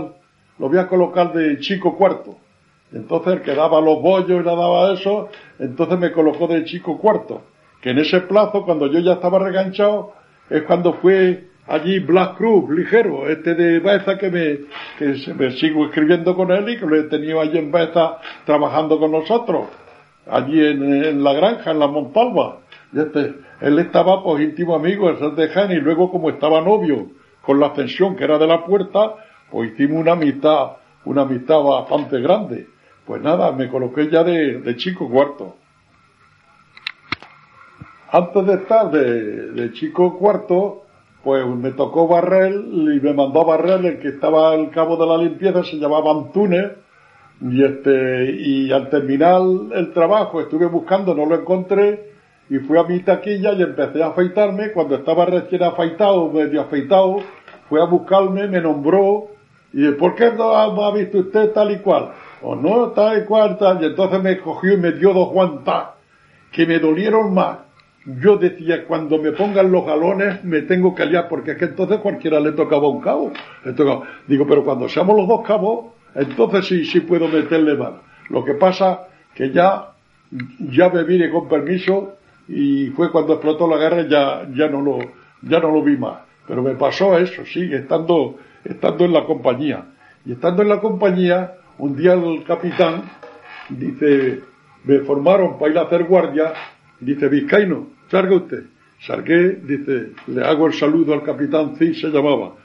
lo 0.58 0.68
voy 0.68 0.78
a 0.78 0.88
colocar 0.88 1.32
de 1.32 1.60
chico 1.60 1.96
cuarto. 1.96 2.36
Entonces 2.92 3.42
que 3.42 3.56
daba 3.56 3.80
los 3.80 4.02
bollos 4.02 4.42
y 4.42 4.44
le 4.44 4.44
daba 4.44 4.94
eso, 4.94 5.30
entonces 5.60 5.98
me 5.98 6.12
colocó 6.12 6.48
de 6.48 6.66
chico 6.66 6.98
cuarto. 6.98 7.44
Que 7.81 7.91
en 7.91 8.00
ese 8.00 8.21
plazo, 8.21 8.63
cuando 8.63 8.88
yo 8.88 9.00
ya 9.00 9.13
estaba 9.13 9.39
reganchado, 9.39 10.13
es 10.50 10.63
cuando 10.63 10.93
fue 10.93 11.48
allí 11.67 12.00
Black 12.00 12.38
Cruz, 12.38 12.69
ligero, 12.69 13.29
este 13.29 13.55
de 13.55 13.79
Baeza 13.79 14.17
que 14.17 14.29
me, 14.29 14.59
que 14.98 15.33
me 15.33 15.51
sigo 15.51 15.86
escribiendo 15.86 16.36
con 16.36 16.51
él 16.51 16.69
y 16.69 16.77
que 16.77 16.86
lo 16.86 16.95
he 16.95 17.03
tenido 17.03 17.39
allí 17.39 17.57
en 17.57 17.71
Baeza 17.71 18.17
trabajando 18.45 19.00
con 19.00 19.12
nosotros 19.12 19.67
allí 20.29 20.63
en, 20.65 21.24
la 21.24 21.33
granja, 21.33 21.71
en 21.71 21.79
la 21.79 21.88
Montalva. 21.88 22.59
Este, 22.93 23.36
él 23.62 23.79
estaba 23.79 24.24
pues 24.24 24.43
íntimo 24.43 24.75
amigo 24.75 25.12
de 25.12 25.31
de 25.31 25.48
Jaén 25.50 25.71
y 25.71 25.75
luego 25.75 26.12
como 26.12 26.29
estaba 26.29 26.62
novio 26.62 27.07
con 27.41 27.59
la 27.59 27.67
ascensión 27.67 28.15
que 28.15 28.24
era 28.24 28.38
de 28.38 28.48
la 28.48 28.65
puerta, 28.65 29.15
pues 29.50 29.71
hicimos 29.71 30.01
una 30.01 30.13
amistad, 30.13 30.71
una 31.05 31.24
amistad 31.24 31.59
bastante 31.62 32.19
grande. 32.19 32.67
Pues 33.05 33.21
nada, 33.21 33.51
me 33.51 33.69
coloqué 33.69 34.09
ya 34.09 34.24
de, 34.24 34.75
chico 34.75 35.09
cuarto. 35.09 35.55
Antes 38.12 38.46
de 38.46 38.54
estar 38.56 38.89
de, 38.89 39.51
de, 39.51 39.72
chico 39.74 40.18
cuarto, 40.18 40.84
pues 41.24 41.46
me 41.46 41.72
tocó 41.72 42.08
barrer 42.08 42.54
y 42.54 43.00
me 43.00 43.13
mandó 43.13 43.42
a 43.42 43.58
barrer 43.58 43.86
el 43.86 44.00
que 44.00 44.08
estaba 44.08 44.51
al 44.51 44.72
cabo 44.72 44.98
de 44.98 45.06
la 45.06 45.18
limpieza, 45.18 45.63
se 45.63 45.78
llamaba 45.78 46.12
Antunes, 46.12 46.72
y 47.42 47.63
este, 47.63 48.32
y 48.32 48.72
al 48.72 48.89
terminar 48.89 49.42
el 49.74 49.94
trabajo 49.94 50.42
estuve 50.42 50.66
buscando, 50.66 51.13
no 51.13 51.25
lo 51.25 51.36
encontré, 51.36 52.10
y 52.50 52.58
fui 52.58 52.80
a 52.80 52.84
mi 52.84 53.00
taquilla 53.01 53.54
y 53.54 53.62
empecé 53.62 54.01
a 54.01 54.08
afeitarme. 54.08 54.72
Cuando 54.72 54.96
estaba 54.96 55.25
recién 55.25 55.62
afeitado, 55.62 56.32
medio 56.32 56.62
afeitado, 56.62 57.18
fue 57.70 57.80
a 57.80 57.86
buscarme, 57.86 58.48
me 58.48 58.60
nombró, 58.60 59.28
y 59.72 59.82
dije, 59.82 59.92
¿por 59.94 60.16
qué 60.16 60.32
no 60.32 60.56
ha, 60.56 60.92
visto 60.94 61.20
usted 61.20 61.51
tal 61.51 61.72
y 61.72 61.78
cual? 61.78 62.10
O 62.42 62.56
no, 62.56 62.89
tal 62.89 63.22
y 63.22 63.25
cual, 63.25 63.58
tal. 63.60 63.84
Y 63.84 63.86
entonces 63.86 64.20
me 64.22 64.39
cogió 64.39 64.74
y 64.74 64.78
me 64.78 64.94
dio 64.94 65.13
dos 65.13 65.30
guantas, 65.30 65.89
que 66.51 66.66
me 66.66 66.80
dolieron 66.80 67.34
más. 67.36 67.69
Yo 68.22 68.38
decía, 68.38 68.86
cuando 68.86 69.20
me 69.20 69.32
pongan 69.34 69.72
los 69.72 69.86
galones, 69.86 70.44
me 70.44 70.63
tengo 70.63 70.96
que 70.96 71.04
aliar, 71.04 71.28
porque 71.28 71.51
es 71.51 71.58
que 71.58 71.66
entonces 71.66 72.00
cualquiera 72.00 72.39
le 72.39 72.54
tocaba 72.54 72.88
un 72.88 73.01
cabo. 73.01 73.32
Digo, 74.28 74.48
pero 74.48 74.63
cuando 74.63 74.89
seamos 74.89 75.16
los 75.16 75.28
dos 75.28 75.46
cabos, 75.46 75.94
entonces 76.16 76.66
sí, 76.66 76.86
sí 76.86 77.01
puedo 77.01 77.28
meterle 77.28 77.75
mano. 77.75 78.00
Lo 78.30 78.44
que 78.44 78.54
pasa 78.56 79.08
que 79.36 79.51
ya, 79.51 79.92
ya 80.72 80.89
me 80.89 81.04
vine 81.04 81.30
con 81.30 81.48
permiso 81.48 82.16
y 82.48 82.88
fue 82.96 83.12
cuando 83.12 83.34
explotó 83.34 83.68
la 83.68 83.78
guerra 83.78 84.08
ya, 84.08 84.48
ya 84.56 84.68
no 84.68 84.82
lo, 84.82 85.00
ya 85.44 85.60
no 85.60 85.72
lo 85.72 85.84
vi 85.84 85.98
más. 85.98 86.22
Pero 86.48 86.63
me 86.63 86.74
pasó 86.75 87.18
eso, 87.18 87.46
sí, 87.46 87.70
estando, 87.72 88.38
estando 88.63 89.06
en 89.06 89.13
la 89.13 89.24
compañía. 89.25 89.86
Y 90.25 90.32
estando 90.32 90.63
en 90.63 90.70
la 90.70 90.80
compañía, 90.80 91.54
un 91.78 91.96
día 91.96 92.13
el 92.13 92.44
capitán 92.44 93.04
dice, 93.70 94.42
me 94.84 95.00
formaron 95.00 95.60
para 95.60 95.72
ir 95.72 95.78
a 95.78 95.84
hacer 95.84 96.06
guardia, 96.06 96.54
dice, 97.00 97.30
Vizcaíno, 97.30 97.99
salga 98.10 98.36
usted. 98.36 98.63
Salgué, 99.00 99.62
dice, 99.63 100.12
le 100.28 100.44
hago 100.44 100.68
el 100.68 100.74
saludo 100.74 101.13
al 101.13 101.24
capitán 101.24 101.75
sí 101.78 101.94
se 101.94 102.10
llamaba. 102.10 102.56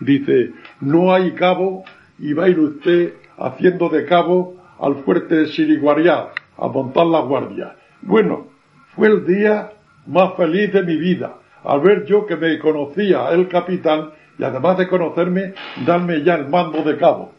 Dice, 0.00 0.52
no 0.80 1.12
hay 1.12 1.32
cabo 1.32 1.84
y 2.18 2.32
va 2.32 2.44
a 2.44 2.48
ir 2.48 2.60
usted 2.60 3.14
haciendo 3.38 3.88
de 3.88 4.04
cabo 4.04 4.56
al 4.78 4.96
fuerte 5.04 5.34
de 5.34 5.46
Siriguariá 5.48 6.28
a 6.56 6.68
montar 6.68 7.06
la 7.06 7.20
guardia. 7.20 7.76
Bueno, 8.02 8.48
fue 8.94 9.08
el 9.08 9.26
día 9.26 9.72
más 10.06 10.34
feliz 10.36 10.72
de 10.72 10.82
mi 10.82 10.96
vida, 10.96 11.34
al 11.64 11.80
ver 11.80 12.04
yo 12.04 12.26
que 12.26 12.36
me 12.36 12.58
conocía 12.58 13.30
el 13.30 13.48
capitán 13.48 14.10
y 14.38 14.44
además 14.44 14.78
de 14.78 14.88
conocerme, 14.88 15.54
darme 15.86 16.22
ya 16.22 16.34
el 16.34 16.48
mando 16.48 16.82
de 16.82 16.96
cabo. 16.96 17.32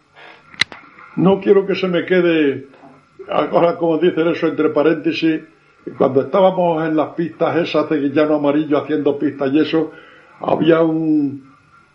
No 1.16 1.40
quiero 1.40 1.66
que 1.66 1.76
se 1.76 1.88
me 1.88 2.06
quede, 2.06 2.68
ahora 3.30 3.78
como 3.78 3.98
dicen 3.98 4.28
eso 4.28 4.48
entre 4.48 4.70
paréntesis, 4.70 5.42
cuando 5.98 6.22
estábamos 6.22 6.88
en 6.88 6.96
las 6.96 7.10
pistas 7.10 7.58
esas 7.58 7.90
de 7.90 8.10
llano 8.10 8.36
amarillo 8.36 8.78
haciendo 8.78 9.18
pistas 9.20 9.52
y 9.54 9.60
eso, 9.60 9.92
había 10.40 10.82
un, 10.82 11.44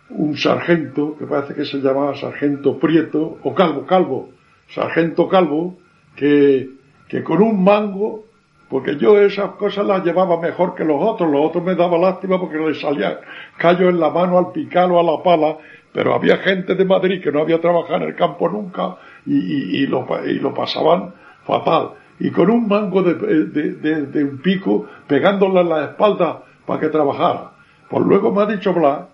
un 0.09 0.37
sargento, 0.37 1.15
que 1.17 1.25
parece 1.25 1.53
que 1.53 1.65
se 1.65 1.77
llamaba 1.77 2.15
sargento 2.15 2.79
Prieto, 2.79 3.37
o 3.43 3.53
Calvo, 3.53 3.85
Calvo, 3.85 4.29
sargento 4.69 5.27
Calvo, 5.27 5.77
que, 6.15 6.69
que 7.07 7.23
con 7.23 7.41
un 7.41 7.63
mango, 7.63 8.23
porque 8.69 8.95
yo 8.95 9.19
esas 9.19 9.51
cosas 9.51 9.85
las 9.85 10.03
llevaba 10.05 10.39
mejor 10.39 10.75
que 10.75 10.85
los 10.85 10.97
otros, 11.01 11.29
los 11.29 11.45
otros 11.45 11.63
me 11.63 11.75
daba 11.75 11.97
lástima 11.97 12.39
porque 12.39 12.57
les 12.57 12.79
salía 12.79 13.19
callo 13.57 13.89
en 13.89 13.99
la 13.99 14.09
mano 14.09 14.37
al 14.37 14.53
picar 14.53 14.89
o 14.89 14.99
a 14.99 15.03
la 15.03 15.21
pala, 15.21 15.57
pero 15.91 16.13
había 16.13 16.37
gente 16.37 16.75
de 16.75 16.85
Madrid 16.85 17.21
que 17.21 17.31
no 17.31 17.41
había 17.41 17.59
trabajado 17.59 18.03
en 18.03 18.09
el 18.09 18.15
campo 18.15 18.47
nunca 18.47 18.95
y, 19.25 19.83
y, 19.83 19.87
lo, 19.87 20.07
y 20.25 20.35
lo 20.35 20.53
pasaban 20.53 21.13
fatal. 21.45 22.00
Y 22.19 22.31
con 22.31 22.49
un 22.49 22.67
mango 22.67 23.01
de, 23.01 23.15
de, 23.45 24.05
de, 24.05 24.23
un 24.23 24.37
pico 24.39 24.87
pegándole 25.07 25.61
en 25.61 25.69
la 25.69 25.85
espalda 25.85 26.43
para 26.65 26.79
que 26.79 26.89
trabajara. 26.89 27.51
Pues 27.89 28.05
luego 28.05 28.31
me 28.31 28.43
ha 28.43 28.45
dicho 28.45 28.73
Blas 28.73 29.07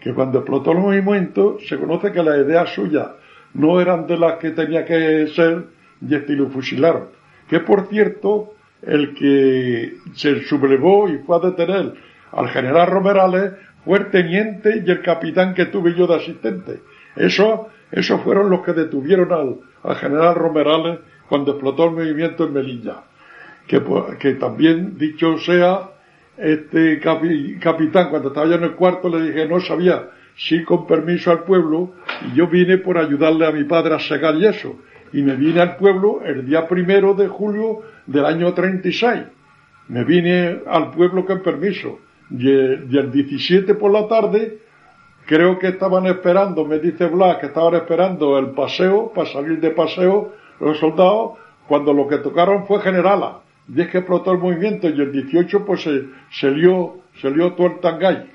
que 0.00 0.12
cuando 0.14 0.38
explotó 0.38 0.72
el 0.72 0.78
movimiento 0.78 1.58
se 1.66 1.78
conoce 1.78 2.10
que 2.10 2.22
las 2.22 2.38
ideas 2.38 2.70
suyas 2.70 3.08
no 3.54 3.80
eran 3.80 4.06
de 4.06 4.16
las 4.16 4.34
que 4.34 4.50
tenía 4.50 4.84
que 4.84 5.28
ser 5.28 5.66
y 6.00 6.14
este 6.14 6.32
lo 6.32 6.48
fusilaron. 6.48 7.08
Que 7.48 7.60
por 7.60 7.88
cierto, 7.88 8.54
el 8.82 9.14
que 9.14 9.96
se 10.14 10.42
sublevó 10.44 11.08
y 11.08 11.18
fue 11.18 11.36
a 11.36 11.40
detener 11.40 11.94
al 12.32 12.48
general 12.48 12.86
Romerales 12.86 13.52
fue 13.84 13.98
el 13.98 14.10
teniente 14.10 14.82
y 14.86 14.90
el 14.90 15.02
capitán 15.02 15.54
que 15.54 15.66
tuve 15.66 15.94
yo 15.94 16.06
de 16.06 16.16
asistente. 16.16 16.80
Eso, 17.16 17.68
esos 17.90 18.20
fueron 18.22 18.50
los 18.50 18.62
que 18.62 18.72
detuvieron 18.72 19.32
al, 19.32 19.56
al 19.82 19.96
general 19.96 20.34
Romerales 20.34 21.00
cuando 21.30 21.52
explotó 21.52 21.84
el 21.84 21.92
movimiento 21.92 22.44
en 22.44 22.52
Melilla. 22.52 23.04
Que, 23.68 23.80
que 24.18 24.34
también, 24.34 24.98
dicho 24.98 25.38
sea, 25.38 25.90
este 26.36 26.98
capitán, 26.98 28.10
cuando 28.10 28.28
estaba 28.28 28.48
yo 28.48 28.56
en 28.56 28.64
el 28.64 28.72
cuarto, 28.72 29.08
le 29.08 29.22
dije, 29.22 29.46
no 29.46 29.60
sabía 29.60 30.10
si 30.36 30.64
con 30.64 30.86
permiso 30.86 31.30
al 31.30 31.44
pueblo, 31.44 31.92
y 32.26 32.36
yo 32.36 32.48
vine 32.48 32.78
por 32.78 32.98
ayudarle 32.98 33.46
a 33.46 33.52
mi 33.52 33.64
padre 33.64 33.94
a 33.94 34.00
segar 34.00 34.34
y 34.36 34.46
eso. 34.46 34.74
Y 35.12 35.22
me 35.22 35.36
vine 35.36 35.60
al 35.60 35.76
pueblo 35.76 36.22
el 36.24 36.46
día 36.46 36.66
primero 36.66 37.14
de 37.14 37.28
julio 37.28 37.82
del 38.06 38.24
año 38.24 38.52
36. 38.52 39.22
Me 39.88 40.04
vine 40.04 40.60
al 40.66 40.90
pueblo 40.90 41.24
con 41.26 41.42
permiso. 41.42 42.00
Y 42.30 42.48
el, 42.48 43.10
17 43.12 43.74
por 43.74 43.92
la 43.92 44.08
tarde, 44.08 44.58
creo 45.26 45.58
que 45.58 45.68
estaban 45.68 46.06
esperando, 46.06 46.64
me 46.64 46.78
dice 46.78 47.06
Blas, 47.06 47.36
que 47.38 47.46
estaban 47.46 47.74
esperando 47.74 48.38
el 48.38 48.50
paseo, 48.50 49.12
para 49.14 49.28
salir 49.28 49.60
de 49.60 49.70
paseo, 49.70 50.32
los 50.60 50.78
soldados, 50.78 51.38
cuando 51.66 51.92
lo 51.92 52.06
que 52.08 52.18
tocaron 52.18 52.66
fue 52.66 52.80
generala 52.80 53.40
y 53.74 53.80
es 53.80 53.88
que 53.88 53.98
explotó 53.98 54.32
el 54.32 54.38
movimiento 54.38 54.88
y 54.88 55.00
el 55.00 55.12
18 55.12 55.64
pues 55.64 55.82
se, 55.82 56.04
se 56.30 56.50
lió, 56.50 56.96
se 57.20 57.30
lió 57.30 57.52
todo 57.52 57.68
el 57.68 57.80
tangay. 57.80 58.30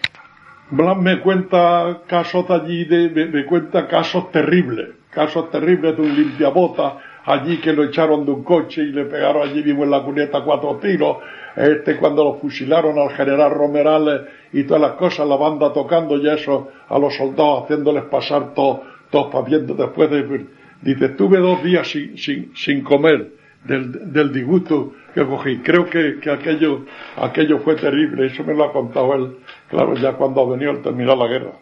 Blas 0.71 0.97
me 0.97 1.19
cuenta 1.19 2.01
casos 2.07 2.49
allí, 2.49 2.85
de, 2.85 3.09
me, 3.09 3.45
cuenta 3.45 3.87
casos 3.87 4.31
terribles, 4.31 4.89
casos 5.11 5.51
terribles 5.51 5.95
de 5.95 6.01
un 6.01 6.15
limpiabota 6.15 6.97
allí 7.25 7.57
que 7.57 7.73
lo 7.73 7.83
echaron 7.83 8.25
de 8.25 8.31
un 8.31 8.43
coche 8.43 8.81
y 8.81 8.91
le 8.91 9.05
pegaron 9.05 9.47
allí 9.47 9.63
mismo 9.63 9.83
en 9.83 9.91
la 9.91 10.03
cuneta 10.03 10.43
cuatro 10.43 10.77
tiros, 10.77 11.17
este 11.55 11.97
cuando 11.97 12.23
lo 12.23 12.35
fusilaron 12.35 12.97
al 12.97 13.09
general 13.11 13.51
Romerales 13.51 14.21
y 14.53 14.63
todas 14.63 14.81
las 14.81 14.91
cosas, 14.93 15.27
la 15.27 15.35
banda 15.35 15.73
tocando 15.73 16.17
y 16.17 16.29
eso 16.29 16.69
a 16.87 16.97
los 16.97 17.15
soldados 17.15 17.63
haciéndoles 17.63 18.03
pasar 18.05 18.53
todos 18.53 18.79
todos 19.09 19.31
paviendo 19.31 19.73
después 19.75 20.09
de, 20.09 20.45
dice, 20.81 21.05
estuve 21.05 21.39
dos 21.39 21.63
días 21.63 21.87
sin, 21.87 22.17
sin, 22.17 22.55
sin 22.55 22.81
comer 22.81 23.31
del, 23.63 24.11
del 24.11 24.31
disgusto 24.31 24.93
que 25.13 25.25
cogí. 25.25 25.59
Creo 25.59 25.89
que, 25.89 26.19
que 26.19 26.31
aquello, 26.31 26.85
aquello 27.17 27.59
fue 27.59 27.75
terrible, 27.75 28.27
eso 28.27 28.43
me 28.43 28.53
lo 28.53 28.65
ha 28.65 28.73
contado 28.73 29.13
él, 29.15 29.37
claro, 29.69 29.95
ya 29.95 30.13
cuando 30.13 30.41
ha 30.41 30.51
venido 30.51 30.71
al 30.71 30.81
terminar 30.81 31.17
la 31.17 31.27
guerra. 31.27 31.53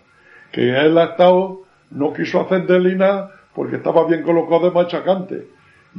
Que 0.52 0.70
él 0.70 0.98
ha 0.98 1.06
estado, 1.06 1.62
no 1.92 2.14
quiso 2.14 2.42
hacer 2.42 2.66
de 2.66 2.80
Lina 2.80 3.30
porque 3.54 3.78
estaba 3.78 4.08
bien 4.08 4.24
colocado 4.24 4.70
de 4.70 4.72
machacante. 4.72 5.48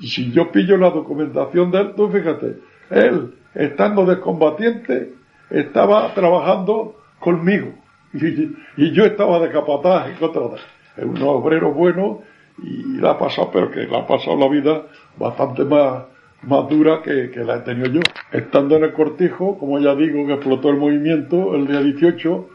Y 0.01 0.09
si 0.09 0.33
yo 0.33 0.51
pillo 0.51 0.77
la 0.77 0.91
documentación 0.91 1.71
de 1.71 1.81
él, 1.81 1.93
tú 1.97 2.09
fíjate, 2.09 2.59
él, 2.91 3.35
estando 3.55 4.05
de 4.05 4.19
combatiente, 4.21 5.13
estaba 5.51 6.13
trabajando 6.15 6.97
conmigo. 7.19 7.73
Y, 8.77 8.93
yo 8.93 9.05
estaba 9.05 9.41
de 9.41 9.51
capataz 9.51 10.09
en 10.09 10.15
contra 10.17 10.43
de 10.43 10.57
Es 10.97 11.05
un 11.05 11.21
obrero 11.23 11.73
bueno 11.73 12.21
y 12.63 12.99
la 12.99 13.13
ha 13.13 13.19
pasado, 13.19 13.51
pero 13.53 13.71
que 13.71 13.81
le 13.81 13.97
ha 13.97 14.07
pasado 14.07 14.37
la 14.37 14.49
vida 14.49 14.83
bastante 15.19 15.65
más, 15.65 16.05
más 16.43 16.69
dura 16.69 17.03
que, 17.03 17.31
que 17.31 17.41
la 17.45 17.57
he 17.57 17.61
tenido 17.61 17.87
yo. 17.87 18.01
Estando 18.33 18.77
en 18.77 18.85
el 18.85 18.93
cortijo, 18.93 19.59
como 19.59 19.79
ya 19.79 19.95
digo, 19.95 20.27
que 20.27 20.35
explotó 20.35 20.71
el 20.71 20.77
movimiento 20.77 21.55
el 21.55 21.67
día 21.67 21.81
18, 21.81 22.49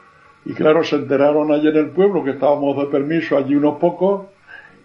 y 0.45 0.53
claro, 0.53 0.83
se 0.83 0.95
enteraron 0.95 1.51
allí 1.51 1.67
en 1.67 1.77
el 1.77 1.89
pueblo 1.89 2.23
que 2.23 2.31
estábamos 2.31 2.77
de 2.77 2.85
permiso 2.85 3.37
allí 3.37 3.55
unos 3.55 3.77
pocos, 3.77 4.27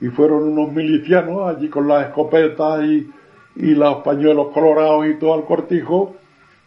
y 0.01 0.09
fueron 0.09 0.43
unos 0.45 0.73
milicianos 0.73 1.55
allí 1.55 1.69
con 1.69 1.87
las 1.87 2.09
escopetas 2.09 2.85
y, 2.85 3.09
y 3.57 3.75
los 3.75 3.97
pañuelos 4.03 4.49
colorados 4.53 5.07
y 5.07 5.15
todo 5.19 5.35
al 5.35 5.45
cortijo, 5.45 6.17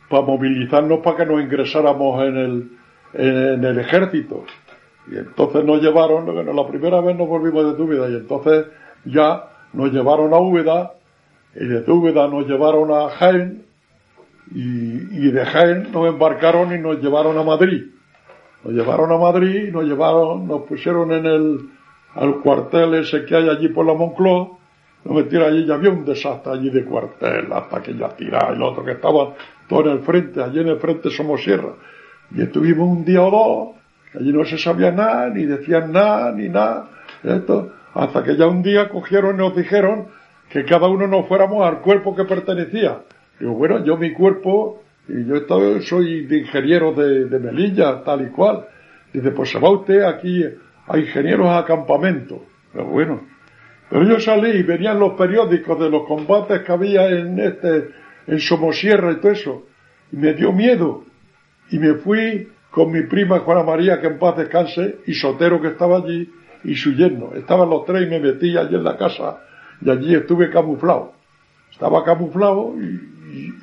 para 0.10 0.24
movilizarnos 0.24 1.00
para 1.00 1.18
que 1.18 1.26
nos 1.26 1.42
ingresáramos 1.42 2.24
en 2.24 2.38
el, 2.38 2.72
en, 3.14 3.64
el 3.64 3.80
ejército. 3.80 4.46
Y 5.10 5.18
entonces 5.18 5.64
nos 5.64 5.82
llevaron, 5.82 6.56
la 6.56 6.68
primera 6.68 7.02
vez 7.02 7.16
nos 7.18 7.28
volvimos 7.28 7.66
de 7.66 7.74
Túbeda 7.78 8.10
y 8.10 8.16
entonces 8.16 8.66
ya 9.06 9.50
nos 9.74 9.92
llevaron 9.92 10.34
a 10.34 10.38
Úbeda 10.38 10.94
y 11.56 11.66
de 11.66 11.90
Úbeda 11.90 12.28
nos 12.28 12.46
llevaron 12.48 12.92
a 12.92 13.10
Jaén 13.10 13.66
y, 14.52 15.32
de 15.32 15.46
Jaén 15.46 15.92
nos 15.92 16.08
embarcaron 16.08 16.74
y 16.74 16.80
nos 16.80 17.02
llevaron 17.02 17.38
a 17.38 17.44
Madrid. 17.44 17.86
Nos 18.64 18.74
llevaron 18.74 19.12
a 19.12 19.18
Madrid 19.18 19.68
y 19.68 19.72
nos 19.72 19.86
llevaron, 19.86 20.48
nos 20.48 20.64
pusieron 20.64 21.12
en 21.12 21.26
el 21.26 21.70
al 22.16 22.40
cuartel 22.40 22.96
ese 22.96 23.26
que 23.26 23.36
hay 23.36 23.48
allí 23.48 23.70
por 23.70 23.86
la 23.86 23.94
Moncloa, 23.94 24.50
nos 25.06 25.16
metieron 25.16 25.54
allí, 25.54 25.66
ya 25.66 25.76
había 25.76 25.92
un 25.92 26.04
desastre 26.04 26.52
allí 26.52 26.70
de 26.70 26.84
cuartel, 26.84 27.52
hasta 27.54 27.82
que 27.82 27.94
ya 27.94 28.10
tiraba 28.10 28.54
el 28.54 28.62
otro 28.62 28.84
que 28.84 28.94
estaba 28.94 29.36
todo 29.70 29.82
en 29.82 29.98
el 29.98 30.00
frente, 30.00 30.42
allí 30.42 30.60
en 30.60 30.70
el 30.70 30.80
frente 30.80 31.12
somos 31.12 31.44
sierra. 31.44 31.74
Y 32.32 32.42
estuvimos 32.42 32.88
un 32.90 33.06
día 33.06 33.22
o 33.22 33.32
dos, 33.32 33.77
allí 34.20 34.34
no 34.34 34.46
se 34.46 34.58
sabía 34.58 34.92
nada, 34.92 35.30
ni 35.30 35.46
decían 35.46 35.92
nada, 35.92 36.32
ni 36.32 36.50
nada, 36.50 36.90
esto, 37.24 37.74
hasta 37.94 38.24
que 38.24 38.36
ya 38.36 38.48
un 38.48 38.62
día 38.62 38.90
cogieron 38.90 39.36
y 39.36 39.38
nos 39.40 39.56
dijeron 39.56 40.08
que 40.50 40.66
cada 40.66 40.88
uno 40.88 41.08
nos 41.08 41.28
fuéramos 41.28 41.66
al 41.68 41.82
cuerpo 41.82 42.16
que 42.16 42.24
pertenecía. 42.24 43.02
Digo, 43.40 43.54
bueno, 43.54 43.84
yo 43.84 43.98
mi 43.98 44.14
cuerpo, 44.14 44.84
y 45.08 45.26
yo 45.26 45.36
soy 45.82 46.26
de 46.26 46.40
ingeniero 46.40 46.94
de, 46.94 47.26
de 47.26 47.40
Melilla, 47.40 48.04
tal 48.04 48.28
y 48.28 48.30
cual. 48.30 48.66
Dice, 49.14 49.32
pues 49.32 49.52
se 49.52 49.60
va 49.60 49.70
usted 49.70 50.04
aquí 50.04 50.44
a 50.88 50.98
ingenieros 50.98 51.50
a 51.50 51.66
campamento. 51.66 52.46
Pero 52.72 52.86
bueno, 52.86 53.22
pero 53.90 54.04
yo 54.04 54.20
salí 54.20 54.50
y 54.52 54.64
venían 54.64 55.00
los 55.00 55.14
periódicos 55.14 55.80
de 55.80 55.90
los 55.90 56.06
combates 56.08 56.62
que 56.62 56.72
había 56.72 57.08
en 57.10 57.40
este, 57.40 57.90
en 58.28 58.40
Somosierra 58.40 59.14
y 59.14 59.16
todo 59.18 59.32
eso. 59.32 59.68
Y 60.12 60.18
me 60.18 60.34
dio 60.34 60.52
miedo. 60.52 61.04
Y 61.70 61.80
me 61.80 61.96
fui 61.96 62.50
con 62.72 62.92
mi 62.92 63.04
prima 63.04 63.40
Juana 63.40 63.64
María, 63.64 64.00
que 64.00 64.08
en 64.08 64.20
paz 64.20 64.38
descanse, 64.38 65.00
y 65.06 65.14
Sotero 65.14 65.62
que 65.62 65.70
estaba 65.70 65.98
allí, 65.98 66.30
y 66.64 66.76
su 66.76 66.94
yerno. 66.94 67.32
Estaban 67.36 67.70
los 67.70 67.86
tres 67.86 68.08
y 68.08 68.10
me 68.10 68.20
metí 68.20 68.58
allí 68.58 68.76
en 68.76 68.84
la 68.84 68.98
casa, 68.98 69.40
y 69.82 69.90
allí 69.90 70.16
estuve 70.16 70.50
camuflado. 70.50 71.14
Estaba 71.72 72.04
camuflado 72.04 72.74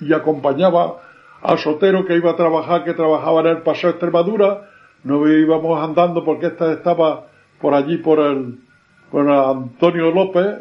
y, 0.01 0.13
acompañaba 0.13 1.01
a 1.43 1.57
Sotero 1.57 2.05
que 2.07 2.17
iba 2.17 2.31
a 2.31 2.37
trabajar, 2.37 2.85
que 2.85 2.95
trabajaba 2.95 3.41
en 3.41 3.47
el 3.49 3.59
Paseo 3.63 3.91
Extremadura. 3.91 4.71
No 5.03 5.29
íbamos 5.29 5.83
andando 5.83 6.25
porque 6.25 6.47
esta 6.47 6.73
estaba 6.73 7.27
por 7.61 7.75
allí, 7.75 7.99
por 7.99 8.21
el, 8.21 8.59
por 9.11 9.29
Antonio 9.29 10.11
López, 10.11 10.59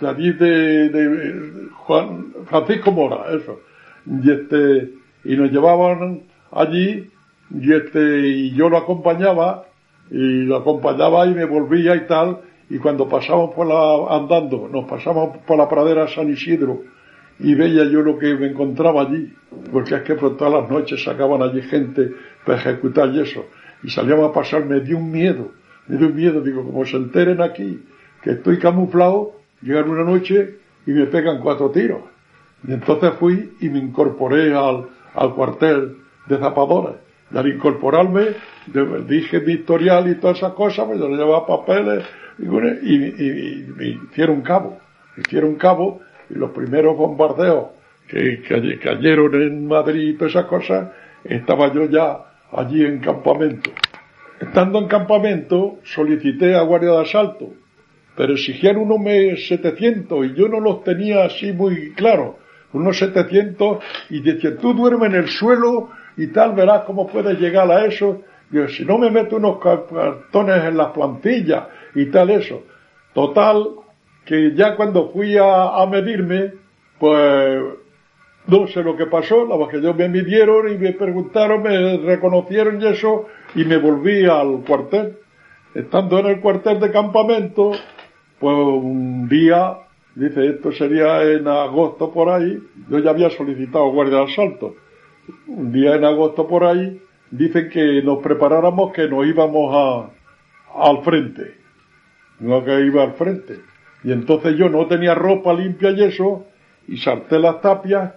de 0.00 0.08
allí 0.08 0.32
de, 0.32 0.88
de 0.88 1.68
Juan 1.72 2.32
Francisco 2.46 2.92
Mora, 2.92 3.24
eso. 3.30 3.60
Y 4.06 4.30
este, 4.30 4.92
y 5.24 5.36
nos 5.36 5.50
llevaban 5.50 6.22
allí 6.52 7.10
y 7.50 7.72
este 7.72 8.28
y 8.28 8.54
yo 8.54 8.68
lo 8.68 8.78
acompañaba 8.78 9.64
y 10.10 10.44
lo 10.44 10.56
acompañaba 10.56 11.26
y 11.26 11.34
me 11.34 11.44
volvía 11.44 11.94
y 11.96 12.06
tal 12.06 12.40
y 12.70 12.78
cuando 12.78 13.08
pasábamos 13.08 13.54
por 13.54 13.66
la 13.66 14.16
andando 14.16 14.68
nos 14.72 14.84
pasábamos 14.86 15.38
por 15.46 15.58
la 15.58 15.68
pradera 15.68 16.08
San 16.08 16.30
Isidro 16.30 16.82
y 17.38 17.54
veía 17.54 17.84
yo 17.84 18.00
lo 18.00 18.18
que 18.18 18.34
me 18.34 18.48
encontraba 18.48 19.02
allí 19.02 19.32
porque 19.72 19.96
es 19.96 20.02
que 20.02 20.14
por 20.14 20.36
todas 20.36 20.62
las 20.62 20.70
noches 20.70 21.02
sacaban 21.02 21.42
allí 21.42 21.62
gente 21.62 22.12
para 22.44 22.58
ejecutar 22.58 23.10
y 23.14 23.20
eso 23.20 23.44
y 23.82 23.90
salíamos 23.90 24.30
a 24.30 24.32
pasar 24.32 24.64
me 24.64 24.80
dio 24.80 24.98
un 24.98 25.10
miedo 25.10 25.52
me 25.86 25.96
dio 25.96 26.08
un 26.08 26.16
miedo 26.16 26.40
digo 26.40 26.64
como 26.64 26.84
se 26.84 26.96
enteren 26.96 27.40
aquí 27.40 27.82
que 28.22 28.32
estoy 28.32 28.58
camuflado 28.58 29.32
llegan 29.62 29.88
una 29.88 30.04
noche 30.04 30.58
y 30.86 30.92
me 30.92 31.06
pegan 31.06 31.40
cuatro 31.40 31.70
tiros 31.70 32.14
y 32.66 32.72
entonces 32.72 33.12
fui 33.18 33.52
y 33.60 33.68
me 33.68 33.78
incorporé 33.78 34.54
al, 34.54 34.86
al 35.14 35.34
cuartel 35.34 35.98
de 36.26 36.38
zapadores. 36.38 36.96
Y 37.34 37.36
al 37.36 37.48
incorporarme, 37.48 38.26
dije 39.08 39.40
mi 39.40 39.54
historial 39.54 40.08
y 40.08 40.14
todas 40.20 40.38
esas 40.38 40.52
cosas, 40.52 40.86
pues 40.86 41.00
yo 41.00 41.08
le 41.08 41.16
llevaba 41.16 41.44
papeles 41.44 42.04
y, 42.38 42.44
y, 42.44 43.66
me 43.76 43.88
hicieron 43.88 44.40
cabo. 44.42 44.78
Hicieron 45.16 45.56
cabo 45.56 46.00
y 46.30 46.34
los 46.34 46.52
primeros 46.52 46.96
bombardeos 46.96 47.70
que, 48.06 48.42
cayeron 48.80 49.34
en 49.34 49.66
Madrid 49.66 50.10
y 50.10 50.12
todas 50.14 50.32
esas 50.32 50.46
cosas, 50.46 50.92
estaba 51.24 51.72
yo 51.72 51.86
ya 51.86 52.18
allí 52.52 52.84
en 52.84 53.00
campamento. 53.00 53.70
Estando 54.40 54.78
en 54.78 54.86
campamento, 54.86 55.78
solicité 55.82 56.54
a 56.54 56.62
guardia 56.62 56.90
de 56.90 57.02
asalto, 57.02 57.52
pero 58.16 58.34
exigían 58.34 58.76
unos 58.76 59.00
700 59.48 60.26
y 60.26 60.34
yo 60.34 60.48
no 60.48 60.60
los 60.60 60.84
tenía 60.84 61.24
así 61.24 61.52
muy 61.52 61.92
claros, 61.94 62.36
unos 62.72 62.96
700 62.98 63.82
y 64.10 64.20
decía, 64.20 64.56
tú 64.56 64.72
duermes 64.74 65.10
en 65.10 65.16
el 65.16 65.28
suelo 65.28 65.90
y 66.16 66.28
tal, 66.28 66.54
verás 66.54 66.84
cómo 66.84 67.06
puedes 67.06 67.38
llegar 67.38 67.70
a 67.70 67.86
eso. 67.86 68.22
Digo, 68.50 68.68
si 68.68 68.84
no 68.84 68.98
me 68.98 69.10
meto 69.10 69.36
unos 69.36 69.58
cartones 69.58 70.64
en 70.64 70.76
las 70.76 70.88
plantillas 70.88 71.64
y 71.94 72.06
tal 72.06 72.30
eso. 72.30 72.62
Total, 73.12 73.66
que 74.24 74.54
ya 74.54 74.76
cuando 74.76 75.10
fui 75.10 75.36
a, 75.38 75.84
medirme, 75.90 76.52
pues 76.98 77.62
no 78.46 78.66
sé 78.68 78.82
lo 78.82 78.96
que 78.96 79.06
pasó, 79.06 79.46
la 79.46 79.68
que 79.68 79.78
ellos 79.78 79.96
me 79.96 80.08
midieron 80.08 80.70
y 80.72 80.76
me 80.76 80.92
preguntaron, 80.92 81.62
me 81.62 81.96
reconocieron 81.98 82.80
y 82.80 82.86
eso, 82.86 83.26
y 83.54 83.64
me 83.64 83.78
volví 83.78 84.26
al 84.26 84.62
cuartel. 84.66 85.18
Estando 85.74 86.20
en 86.20 86.26
el 86.26 86.40
cuartel 86.40 86.78
de 86.78 86.90
campamento, 86.90 87.72
pues 88.38 88.56
un 88.56 89.28
día, 89.28 89.78
dice, 90.14 90.46
esto 90.46 90.70
sería 90.72 91.22
en 91.22 91.48
agosto 91.48 92.12
por 92.12 92.28
ahí, 92.28 92.58
yo 92.88 92.98
ya 92.98 93.10
había 93.10 93.30
solicitado 93.30 93.90
guardia 93.90 94.18
de 94.18 94.24
asalto 94.24 94.74
un 95.46 95.72
día 95.72 95.94
en 95.94 96.04
agosto 96.04 96.46
por 96.46 96.64
ahí, 96.64 97.00
dicen 97.30 97.68
que 97.70 98.02
nos 98.02 98.22
preparáramos 98.22 98.92
que 98.92 99.08
nos 99.08 99.26
íbamos 99.26 99.74
a, 99.74 100.10
al 100.88 101.02
frente. 101.02 101.54
No 102.40 102.64
que 102.64 102.80
iba 102.80 103.02
al 103.02 103.14
frente. 103.14 103.60
Y 104.02 104.12
entonces 104.12 104.56
yo 104.56 104.68
no 104.68 104.86
tenía 104.86 105.14
ropa 105.14 105.52
limpia 105.52 105.90
y 105.90 106.04
eso, 106.04 106.46
y 106.86 106.98
salté 106.98 107.38
las 107.38 107.60
tapias, 107.60 108.14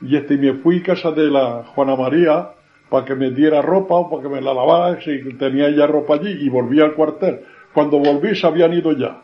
y 0.00 0.16
este, 0.16 0.38
me 0.38 0.54
fui 0.54 0.80
a 0.80 0.82
casa 0.82 1.10
de 1.12 1.30
la 1.30 1.64
Juana 1.74 1.94
María 1.94 2.52
para 2.88 3.04
que 3.04 3.14
me 3.14 3.30
diera 3.30 3.60
ropa 3.60 3.94
o 3.96 4.10
para 4.10 4.22
que 4.22 4.28
me 4.28 4.40
la 4.40 4.54
lavara 4.54 5.00
si 5.00 5.18
tenía 5.34 5.70
ya 5.70 5.86
ropa 5.86 6.14
allí, 6.14 6.30
y 6.40 6.48
volví 6.48 6.80
al 6.80 6.94
cuartel. 6.94 7.40
Cuando 7.74 7.98
volví 7.98 8.34
se 8.34 8.46
habían 8.46 8.72
ido 8.72 8.92
ya. 8.92 9.22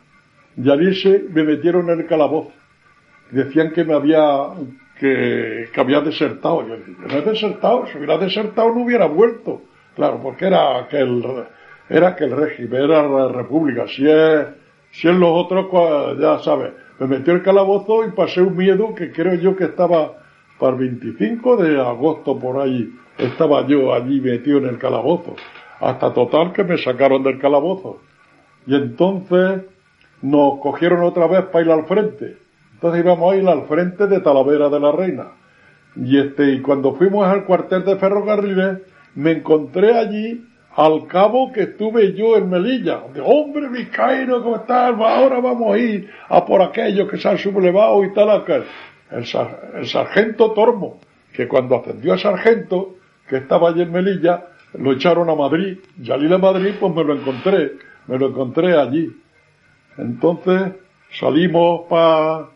Y 0.57 0.71
allí 0.71 1.27
me 1.31 1.43
metieron 1.45 1.91
en 1.91 2.01
el 2.01 2.07
calabozo. 2.07 2.53
Decían 3.31 3.73
que 3.73 3.85
me 3.85 3.95
había 3.95 4.51
que, 4.99 5.69
había 5.77 6.01
desertado. 6.01 6.67
Yo 6.67 6.77
dije, 6.77 6.93
no 6.99 7.15
he 7.15 7.23
desertado, 7.23 7.87
si 7.87 7.99
hubiera 7.99 8.19
desertado 8.19 8.75
no 8.75 8.83
hubiera 8.83 9.07
vuelto. 9.07 9.63
Claro, 9.95 10.21
porque 10.23 10.47
era 10.47 10.79
aquel, 10.79 11.23
era 11.89 12.09
aquel 12.09 12.33
régimen, 12.33 12.83
era 12.83 13.07
la 13.07 13.29
república. 13.29 13.87
Si 13.89 14.09
es, 14.09 14.47
si 14.91 15.09
es 15.09 15.15
los 15.15 15.31
otros, 15.33 15.67
ya 16.21 16.39
sabes, 16.41 16.73
me 16.99 17.07
metió 17.07 17.35
el 17.35 17.43
calabozo 17.43 18.07
y 18.07 18.13
pasé 18.13 18.41
un 18.41 18.57
miedo 18.57 18.95
que 18.95 19.13
creo 19.13 19.35
yo 19.35 19.57
que 19.57 19.65
estaba 19.65 20.19
para 20.59 20.73
el 20.73 20.79
25 20.79 21.57
de 21.57 21.81
agosto 21.81 22.39
por 22.39 22.61
ahí. 22.61 22.91
Estaba 23.19 23.67
yo 23.67 23.95
allí 23.95 24.21
metido 24.21 24.59
en 24.59 24.67
el 24.67 24.79
calabozo. 24.79 25.37
Hasta 25.81 26.13
total 26.13 26.53
que 26.53 26.65
me 26.65 26.79
sacaron 26.79 27.23
del 27.23 27.39
calabozo. 27.39 28.01
Y 28.67 28.75
entonces 28.75 29.63
nos 30.23 30.59
cogieron 30.61 31.03
otra 31.03 31.27
vez 31.27 31.45
para 31.45 31.65
ir 31.65 31.71
al 31.71 31.85
frente 31.85 32.46
entonces 32.77 33.03
íbamos 33.03 33.33
a 33.33 33.37
ir 33.37 33.49
al 33.49 33.63
frente 33.63 34.07
de 34.07 34.21
Talavera 34.21 34.69
de 34.69 34.81
la 34.81 34.93
Reina. 34.93 35.29
Y 35.97 36.19
este, 36.19 36.53
y 36.53 36.61
cuando 36.61 36.95
fuimos 36.95 37.27
al 37.27 37.47
cuartel 37.47 37.87
de 37.87 37.97
ferrocarriles, 37.97 38.81
me 39.15 39.33
encontré 39.33 39.99
allí 39.99 40.45
al 40.75 41.07
cabo 41.07 41.51
que 41.55 41.63
estuve 41.63 42.13
yo 42.13 42.37
en 42.37 42.51
Melilla. 42.51 43.01
De, 43.15 43.23
hombre, 43.25 43.71
Vizcaíno, 43.71 44.43
¿cómo 44.43 44.57
estás? 44.57 44.95
Ahora 44.95 45.41
vamos 45.41 45.75
a 45.75 45.79
ir 45.79 46.11
a 46.29 46.45
por 46.45 46.61
aquellos 46.61 47.11
que 47.11 47.17
se 47.17 47.27
han 47.31 47.39
sublevado 47.39 48.05
y 48.05 48.13
tal, 48.13 48.45
el, 49.11 49.25
el 49.75 49.87
sargento 49.87 50.53
Tormo, 50.53 51.01
que 51.33 51.49
cuando 51.49 51.77
ascendió 51.77 52.13
a 52.13 52.19
sargento, 52.19 52.97
que 53.27 53.39
estaba 53.39 53.71
allí 53.71 53.81
en 53.81 53.91
Melilla, 53.91 54.49
lo 54.75 54.93
echaron 54.93 55.31
a 55.31 55.35
Madrid. 55.35 55.79
Y 55.99 56.11
al 56.13 56.23
ir 56.23 56.35
a 56.35 56.37
Madrid, 56.37 56.75
pues 56.79 56.95
me 56.95 57.05
lo 57.05 57.15
encontré, 57.15 57.73
me 58.07 58.19
lo 58.19 58.29
encontré 58.29 58.77
allí. 58.77 59.11
Entonces 59.97 60.75
salimos 61.19 61.87
para 61.89 62.56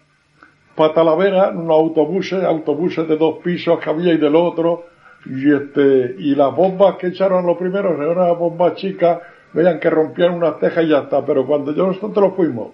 pa 0.81 0.95
Talavera 0.95 1.51
unos 1.51 1.77
autobuses, 1.77 2.43
autobuses 2.43 3.07
de 3.07 3.17
dos 3.19 3.39
pisos 3.45 3.79
que 3.81 3.91
había 3.91 4.15
y 4.15 4.17
del 4.17 4.35
otro, 4.35 4.87
y 5.27 5.53
este, 5.53 6.15
y 6.19 6.35
las 6.35 6.57
bombas 6.57 6.97
que 6.97 7.09
echaron 7.09 7.45
los 7.45 7.59
primeros 7.59 8.01
eran 8.01 8.17
unas 8.17 8.39
bombas 8.39 8.77
chicas, 8.77 9.19
veían 9.53 9.79
que 9.79 9.91
rompían 9.91 10.33
unas 10.33 10.59
tejas 10.59 10.85
y 10.85 10.89
ya 10.89 11.01
está, 11.01 11.23
pero 11.27 11.45
cuando 11.45 11.75
yo 11.75 11.87
nosotros 11.87 12.33
fuimos 12.35 12.69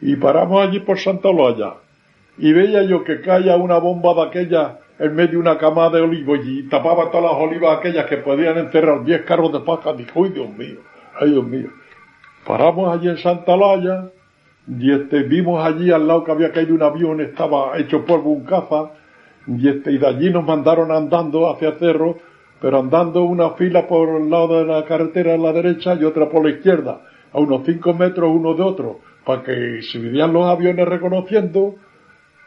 y 0.00 0.16
paramos 0.16 0.66
allí 0.66 0.80
por 0.80 0.98
Santa 0.98 1.28
Olaya, 1.28 1.74
y 2.38 2.50
veía 2.54 2.82
yo 2.84 3.04
que 3.04 3.20
caía 3.20 3.56
una 3.56 3.76
bomba 3.76 4.14
de 4.14 4.22
aquella 4.22 4.78
en 4.98 5.14
medio 5.14 5.32
de 5.32 5.38
una 5.38 5.58
cama 5.58 5.90
de 5.90 6.00
olivos 6.00 6.38
y 6.42 6.62
tapaba 6.62 7.10
todas 7.10 7.30
las 7.30 7.42
olivas 7.42 7.78
aquellas 7.78 8.06
que 8.06 8.16
podían 8.16 8.56
enterrar 8.56 9.04
10 9.04 9.22
carros 9.26 9.52
de 9.52 9.60
paja, 9.60 9.92
dijo, 9.92 10.24
¡ay 10.24 10.30
Dios 10.30 10.48
mío! 10.48 10.78
¡ay 11.20 11.30
Dios 11.32 11.44
mío! 11.44 11.68
Paramos 12.46 12.94
allí 12.94 13.10
en 13.10 13.18
Santa 13.18 13.52
Olaya, 13.52 14.10
y 14.78 14.92
este, 14.92 15.24
vimos 15.24 15.64
allí 15.64 15.90
al 15.90 16.06
lado 16.06 16.22
que 16.22 16.30
había 16.30 16.52
caído 16.52 16.74
un 16.74 16.82
avión, 16.82 17.20
estaba 17.20 17.76
hecho 17.78 18.04
polvo 18.04 18.30
un 18.30 18.44
caza, 18.44 18.90
y 19.46 19.68
este, 19.68 19.92
y 19.92 19.98
de 19.98 20.06
allí 20.06 20.30
nos 20.30 20.44
mandaron 20.44 20.92
andando 20.92 21.50
hacia 21.50 21.72
Cerro, 21.72 22.16
pero 22.60 22.78
andando 22.78 23.24
una 23.24 23.50
fila 23.50 23.88
por 23.88 24.20
el 24.20 24.30
lado 24.30 24.60
de 24.60 24.66
la 24.66 24.84
carretera 24.84 25.34
a 25.34 25.38
la 25.38 25.52
derecha 25.52 25.94
y 25.94 26.04
otra 26.04 26.28
por 26.28 26.44
la 26.44 26.50
izquierda, 26.50 27.00
a 27.32 27.40
unos 27.40 27.62
cinco 27.64 27.94
metros 27.94 28.30
uno 28.32 28.54
de 28.54 28.62
otro, 28.62 29.00
para 29.24 29.42
que 29.42 29.82
se 29.82 29.98
veían 29.98 30.32
los 30.32 30.46
aviones 30.46 30.86
reconociendo, 30.86 31.74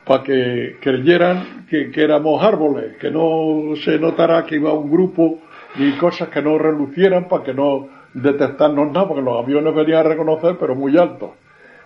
para 0.05 0.23
que 0.23 0.77
creyeran 0.81 1.65
que, 1.69 1.91
que, 1.91 2.03
éramos 2.03 2.41
árboles, 2.41 2.97
que 2.97 3.11
no 3.11 3.75
se 3.83 3.99
notara 3.99 4.45
que 4.45 4.55
iba 4.55 4.71
un 4.71 4.89
grupo 4.89 5.39
y 5.75 5.91
cosas 5.93 6.29
que 6.29 6.41
no 6.41 6.57
relucieran 6.57 7.27
para 7.27 7.43
que 7.43 7.53
no 7.53 7.87
detectarnos 8.13 8.91
nada, 8.91 9.07
porque 9.07 9.23
los 9.23 9.43
aviones 9.43 9.73
venían 9.73 10.05
a 10.05 10.09
reconocer, 10.09 10.57
pero 10.59 10.75
muy 10.75 10.97
altos. 10.97 11.31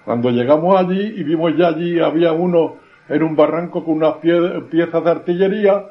Cuando 0.08 0.30
llegamos 0.30 0.80
allí 0.80 1.16
y 1.18 1.24
vimos 1.24 1.58
ya 1.58 1.68
allí, 1.68 2.00
había 2.00 2.32
uno 2.32 2.78
en 3.10 3.24
un 3.24 3.36
barranco 3.36 3.84
con 3.84 3.96
unas 3.96 4.16
piezas 4.72 5.04
de 5.04 5.12
artillería 5.12 5.84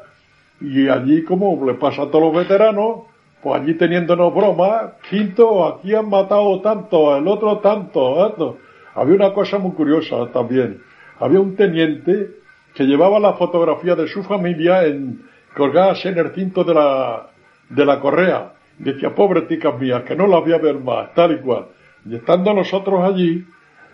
y 0.58 0.88
allí, 0.88 1.22
como 1.22 1.62
le 1.66 1.74
pasa 1.74 2.04
a 2.04 2.06
todos 2.06 2.24
los 2.24 2.34
veteranos, 2.34 3.00
pues 3.42 3.60
allí 3.60 3.74
teniéndonos 3.74 4.34
bromas, 4.34 4.94
quinto, 5.10 5.66
aquí 5.66 5.94
han 5.94 6.08
matado 6.08 6.62
tanto, 6.62 7.14
el 7.14 7.28
otro 7.28 7.58
tanto, 7.58 8.26
esto. 8.26 8.56
Había 8.94 9.16
una 9.16 9.34
cosa 9.34 9.58
muy 9.58 9.72
curiosa 9.72 10.32
también. 10.32 10.80
Había 11.20 11.40
un 11.40 11.54
teniente 11.54 12.36
que 12.74 12.84
llevaba 12.84 13.18
la 13.18 13.34
fotografía 13.34 13.96
de 13.96 14.08
su 14.08 14.22
familia 14.22 14.84
en, 14.84 15.26
colgadas 15.54 16.06
en 16.06 16.16
el 16.16 16.30
cinto 16.30 16.64
de 16.64 16.72
la, 16.72 17.26
de 17.68 17.84
la 17.84 18.00
correa. 18.00 18.54
Decía, 18.78 19.14
pobre 19.14 19.42
ticas 19.42 19.78
mías, 19.78 20.04
que 20.04 20.16
no 20.16 20.26
las 20.26 20.40
voy 20.40 20.54
a 20.54 20.58
ver 20.58 20.78
más, 20.78 21.12
tal 21.12 21.32
y 21.32 21.40
cual. 21.40 21.66
Y 22.06 22.14
estando 22.14 22.54
nosotros 22.54 23.02
allí, 23.04 23.44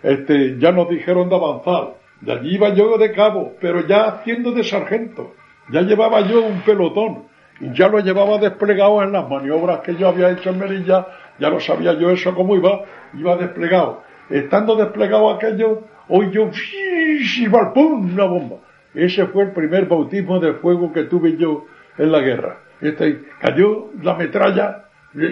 este, 0.03 0.59
ya 0.59 0.71
nos 0.71 0.89
dijeron 0.89 1.29
de 1.29 1.35
avanzar. 1.35 1.95
De 2.21 2.33
allí 2.33 2.55
iba 2.55 2.69
yo 2.69 2.97
de 2.97 3.11
cabo, 3.11 3.53
pero 3.59 3.85
ya 3.87 4.05
haciendo 4.05 4.51
de 4.51 4.63
sargento. 4.63 5.33
Ya 5.71 5.81
llevaba 5.81 6.21
yo 6.21 6.43
un 6.43 6.61
pelotón. 6.61 7.23
Y 7.59 7.73
ya 7.73 7.87
lo 7.87 7.99
llevaba 7.99 8.37
desplegado 8.37 9.01
en 9.03 9.11
las 9.11 9.29
maniobras 9.29 9.79
que 9.79 9.95
yo 9.95 10.09
había 10.09 10.31
hecho 10.31 10.49
en 10.49 10.59
Melilla. 10.59 11.07
Ya 11.39 11.49
lo 11.49 11.59
sabía 11.59 11.93
yo 11.93 12.09
eso 12.09 12.35
cómo 12.35 12.55
iba. 12.55 12.81
Iba 13.13 13.37
desplegado. 13.37 14.03
Estando 14.29 14.75
desplegado 14.75 15.29
aquello, 15.29 15.83
hoy 16.07 16.31
yo, 16.31 16.49
y 16.49 17.49
¡pum! 17.73 18.13
una 18.13 18.25
bomba. 18.25 18.57
Ese 18.93 19.25
fue 19.27 19.43
el 19.43 19.51
primer 19.51 19.85
bautismo 19.85 20.39
de 20.39 20.53
fuego 20.53 20.91
que 20.93 21.03
tuve 21.03 21.35
yo 21.37 21.65
en 21.97 22.11
la 22.11 22.19
guerra. 22.19 22.59
Este, 22.81 23.23
cayó 23.39 23.89
la 24.01 24.15
metralla, 24.15 24.85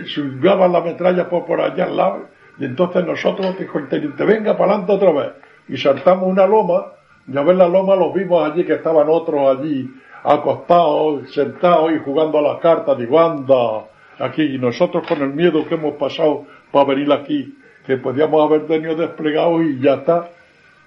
subaba 0.05 0.67
la 0.67 0.81
metralla 0.81 1.29
por, 1.29 1.45
por 1.45 1.61
allá 1.61 1.85
al 1.85 1.97
lado, 1.97 2.27
y 2.61 2.65
entonces 2.65 3.03
nosotros, 3.03 3.57
dijo 3.57 3.79
el 3.79 3.89
teniente, 3.89 4.23
venga 4.23 4.55
para 4.55 4.73
adelante 4.73 4.93
otra 4.93 5.11
vez. 5.11 5.31
Y 5.67 5.77
saltamos 5.77 6.29
una 6.29 6.45
loma, 6.45 6.93
y 7.27 7.35
a 7.35 7.41
ver 7.41 7.55
la 7.55 7.67
loma 7.67 7.95
los 7.95 8.13
vimos 8.13 8.47
allí 8.47 8.63
que 8.63 8.73
estaban 8.73 9.07
otros 9.09 9.57
allí, 9.57 9.89
acostados, 10.23 11.33
sentados 11.33 11.91
y 11.91 11.97
jugando 12.05 12.37
a 12.37 12.41
las 12.43 12.59
cartas, 12.59 12.99
digo, 12.99 13.19
anda, 13.19 13.87
aquí, 14.19 14.43
y 14.43 14.59
nosotros 14.59 15.07
con 15.07 15.23
el 15.23 15.33
miedo 15.33 15.67
que 15.67 15.73
hemos 15.73 15.95
pasado 15.95 16.45
para 16.71 16.85
venir 16.85 17.11
aquí, 17.11 17.57
que 17.87 17.97
podíamos 17.97 18.47
haber 18.47 18.67
tenido 18.67 18.93
desplegados 18.93 19.63
y 19.63 19.79
ya 19.79 19.95
está. 19.95 20.29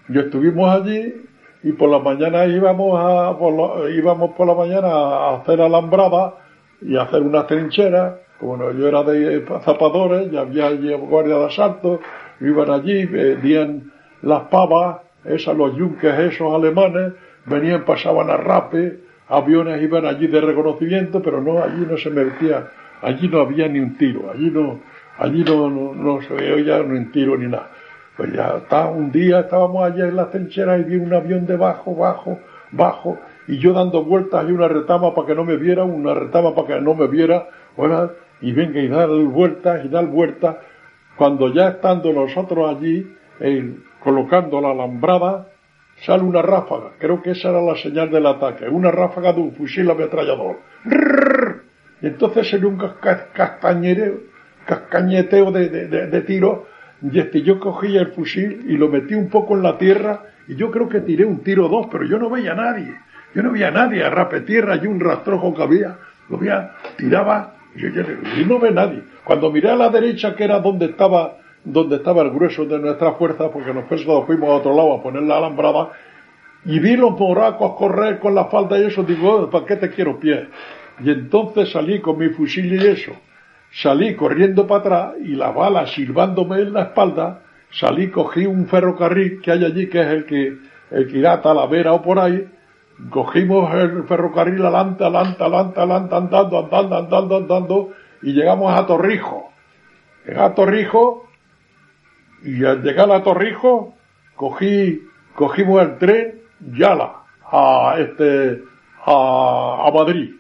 Y 0.09 0.17
estuvimos 0.17 0.71
allí 0.71 1.13
y 1.65 1.73
por 1.73 1.91
la 1.91 1.99
mañana 1.99 2.47
íbamos 2.47 3.01
a, 3.01 3.37
íbamos 3.91 4.31
por 4.37 4.47
la 4.47 4.55
mañana 4.55 4.87
a 4.87 5.37
hacer 5.39 5.61
alambrada 5.61 6.35
y 6.81 6.97
hacer 6.97 7.21
unas 7.23 7.49
trincheras 7.49 8.24
bueno, 8.41 8.73
yo 8.73 8.89
era 8.89 9.03
de 9.03 9.45
zapadores, 9.65 10.31
ya 10.31 10.41
había 10.41 10.67
allí 10.67 10.93
guardia 10.95 11.37
de 11.37 11.47
asalto, 11.47 12.01
iban 12.41 12.71
allí, 12.71 13.07
venían 13.07 13.93
las 14.23 14.43
pavas, 14.45 14.99
esas, 15.25 15.57
los 15.57 15.77
yunques 15.77 16.13
esos 16.19 16.53
alemanes, 16.55 17.13
venían, 17.47 17.85
pasaban 17.85 18.31
a 18.31 18.37
rape, 18.37 18.99
aviones 19.29 19.83
iban 19.83 20.07
allí 20.07 20.27
de 20.27 20.41
reconocimiento, 20.41 21.23
pero 21.23 21.41
no, 21.41 21.63
allí 21.63 21.87
no 21.89 21.97
se 21.97 22.11
metía, 22.11 22.69
allí 23.03 23.29
no 23.29 23.41
había 23.41 23.69
ni 23.69 23.81
un 23.81 23.97
tiro, 23.97 24.31
allí 24.31 24.51
no, 24.51 24.81
allí 25.19 25.45
no, 25.45 25.71
no, 25.71 26.23
se 26.23 26.35
veía 26.35 26.83
ni 26.83 26.99
un 26.99 27.13
tiro 27.13 27.37
ni 27.37 27.47
nada. 27.47 27.71
Pues 28.17 28.33
ya 28.33 28.59
está, 28.59 28.87
un 28.87 29.11
día 29.11 29.41
estábamos 29.41 29.85
allí 29.85 30.01
en 30.01 30.17
las 30.17 30.31
trincheras 30.31 30.81
y 30.81 30.85
vi 30.85 30.97
un 30.97 31.13
avión 31.13 31.47
de 31.47 31.57
bajo, 31.57 31.95
bajo, 31.95 32.39
bajo, 32.71 33.19
y 33.49 33.59
yo 33.59 33.73
dando 33.73 34.05
vueltas 34.05 34.45
y 34.49 34.53
una 34.53 34.69
retama 34.69 35.15
para 35.15 35.27
que 35.27 35.35
no 35.35 35.45
me 35.45 35.57
viera, 35.57 35.85
una 35.85 36.15
retama 36.15 36.55
para 36.55 36.69
que 36.69 36.81
no 36.81 36.95
me 36.95 37.09
viera, 37.09 37.49
bueno, 37.77 38.11
y 38.45 38.53
venga 38.53 38.79
y 38.79 38.89
dar 38.89 39.09
vueltas 39.09 39.87
y 39.87 39.89
dar 39.89 40.07
vueltas, 40.07 40.57
cuando 41.17 41.53
ya 41.55 41.69
estando 41.69 42.13
nosotros 42.13 42.77
allí, 42.77 43.11
colocando 44.01 44.61
la 44.61 44.73
alambrada, 44.73 45.47
sale 46.05 46.23
una 46.25 46.43
ráfaga, 46.43 46.91
creo 46.99 47.23
que 47.23 47.31
esa 47.31 47.49
era 47.49 47.63
la 47.63 47.75
señal 47.77 48.11
del 48.11 48.27
ataque, 48.27 48.69
una 48.69 48.91
ráfaga 48.91 49.33
de 49.33 49.41
un 49.41 49.53
fusil 49.53 49.91
ametrallador. 49.91 50.59
Y 52.03 52.07
entonces 52.07 52.51
se 52.51 52.59
un 52.59 52.77
castañeteo, 53.33 54.15
cascañeteo 54.67 55.51
de, 55.51 55.69
de, 55.71 56.07
de, 56.09 56.21
tiro, 56.21 56.67
y 57.01 57.19
este, 57.19 57.41
yo 57.41 57.59
cogí 57.59 57.97
el 57.97 58.09
fusil 58.09 58.67
y 58.69 58.77
lo 58.77 58.91
metí 58.91 59.15
un 59.15 59.31
poco 59.31 59.57
en 59.57 59.63
la 59.63 59.79
tierra, 59.79 60.21
y 60.49 60.57
yo 60.57 60.71
creo 60.71 60.87
que 60.91 61.01
tiré 61.01 61.25
un 61.25 61.43
tiro 61.43 61.65
o 61.65 61.69
dos, 61.71 61.87
pero 61.91 62.05
yo 62.05 62.19
no 62.19 62.29
veía 62.29 62.53
a 62.53 62.57
nadie. 62.57 62.95
Yo 63.35 63.43
no 63.43 63.53
veía 63.53 63.69
a 63.69 63.71
nadie, 63.71 64.05
a 64.05 64.11
rape 64.11 64.43
tierra 64.43 64.77
y 64.77 64.87
un 64.87 65.01
rastrojo 65.01 65.55
que 65.55 65.63
había, 65.63 65.97
lo 66.29 66.37
veía, 66.37 66.73
tiraba 66.99 67.54
y, 67.77 68.45
no 68.45 68.59
ve 68.59 68.71
nadie. 68.71 69.03
Cuando 69.25 69.51
miré 69.51 69.71
a 69.71 69.77
la 69.77 69.89
derecha, 69.89 70.35
que 70.35 70.45
era 70.45 70.61
donde 70.61 70.87
estaba, 70.87 71.39
donde 71.65 71.97
estaba 71.97 72.23
el 72.23 72.31
grueso 72.31 72.65
de 72.65 72.79
nuestra 72.79 73.13
fuerza, 73.15 73.51
porque 73.51 73.73
nosotros 73.73 74.27
fuimos 74.27 74.49
a 74.51 74.55
otro 74.55 74.75
lado 74.75 74.95
a 74.95 75.03
poner 75.03 75.23
la 75.23 75.39
alambrada, 75.39 75.91
y 76.65 76.79
vi 76.79 76.97
los 76.97 77.19
moracos 77.19 77.77
correr 77.77 78.19
con 78.19 78.35
la 78.35 78.47
falda 78.47 78.79
y 78.79 78.85
eso, 78.85 79.03
digo, 79.03 79.35
oh, 79.35 79.51
¿para 79.51 79.67
qué 79.67 79.77
te 79.77 79.91
quiero 79.91 80.19
pie? 80.19 80.49
Y 81.01 81.11
entonces 81.11 81.71
salí 81.71 82.01
con 82.01 82.19
mi 82.19 82.29
fusil 82.31 82.73
y 82.73 82.87
eso. 82.87 83.13
Salí 83.71 84.15
corriendo 84.15 84.67
para 84.67 84.81
atrás 84.81 85.15
y 85.21 85.35
la 85.35 85.51
bala 85.51 85.87
silbándome 85.89 86.61
en 86.61 86.73
la 86.73 86.83
espalda, 86.85 87.43
salí, 87.71 88.09
cogí 88.09 88.47
un 88.47 88.67
ferrocarril 88.67 89.41
que 89.43 89.51
hay 89.51 89.65
allí, 89.65 89.89
que 89.89 90.01
es 90.01 90.07
el 90.07 90.25
que, 90.25 90.57
el 90.93 91.09
que 91.09 91.19
irá 91.19 91.35
a 91.35 91.43
Talavera 91.43 91.93
o 91.93 92.01
por 92.01 92.21
ahí, 92.21 92.47
cogimos 93.11 93.75
el 93.75 94.05
ferrocarril 94.05 94.63
adelante, 94.63 95.05
adelante, 95.05 95.43
adelante, 95.43 95.81
adelante, 95.81 96.15
andando, 96.15 96.59
andando, 96.59 96.97
andando, 96.97 97.37
andando, 97.37 97.89
y 98.23 98.33
llegamos 98.33 98.77
a 98.79 98.87
Torrijo. 98.87 99.51
Llegué 100.27 100.41
a 100.41 100.55
Torrijo, 100.55 101.29
y 102.43 102.65
al 102.65 102.83
llegar 102.83 103.11
a 103.11 103.23
Torrijo, 103.23 103.95
cogí, 104.37 105.03
cogimos 105.35 105.83
el 105.83 105.99
tren 105.99 106.41
Yala, 106.77 107.23
a 107.51 107.97
este, 107.99 108.63
a, 109.05 109.87
a 109.87 109.91
Madrid. 109.93 110.35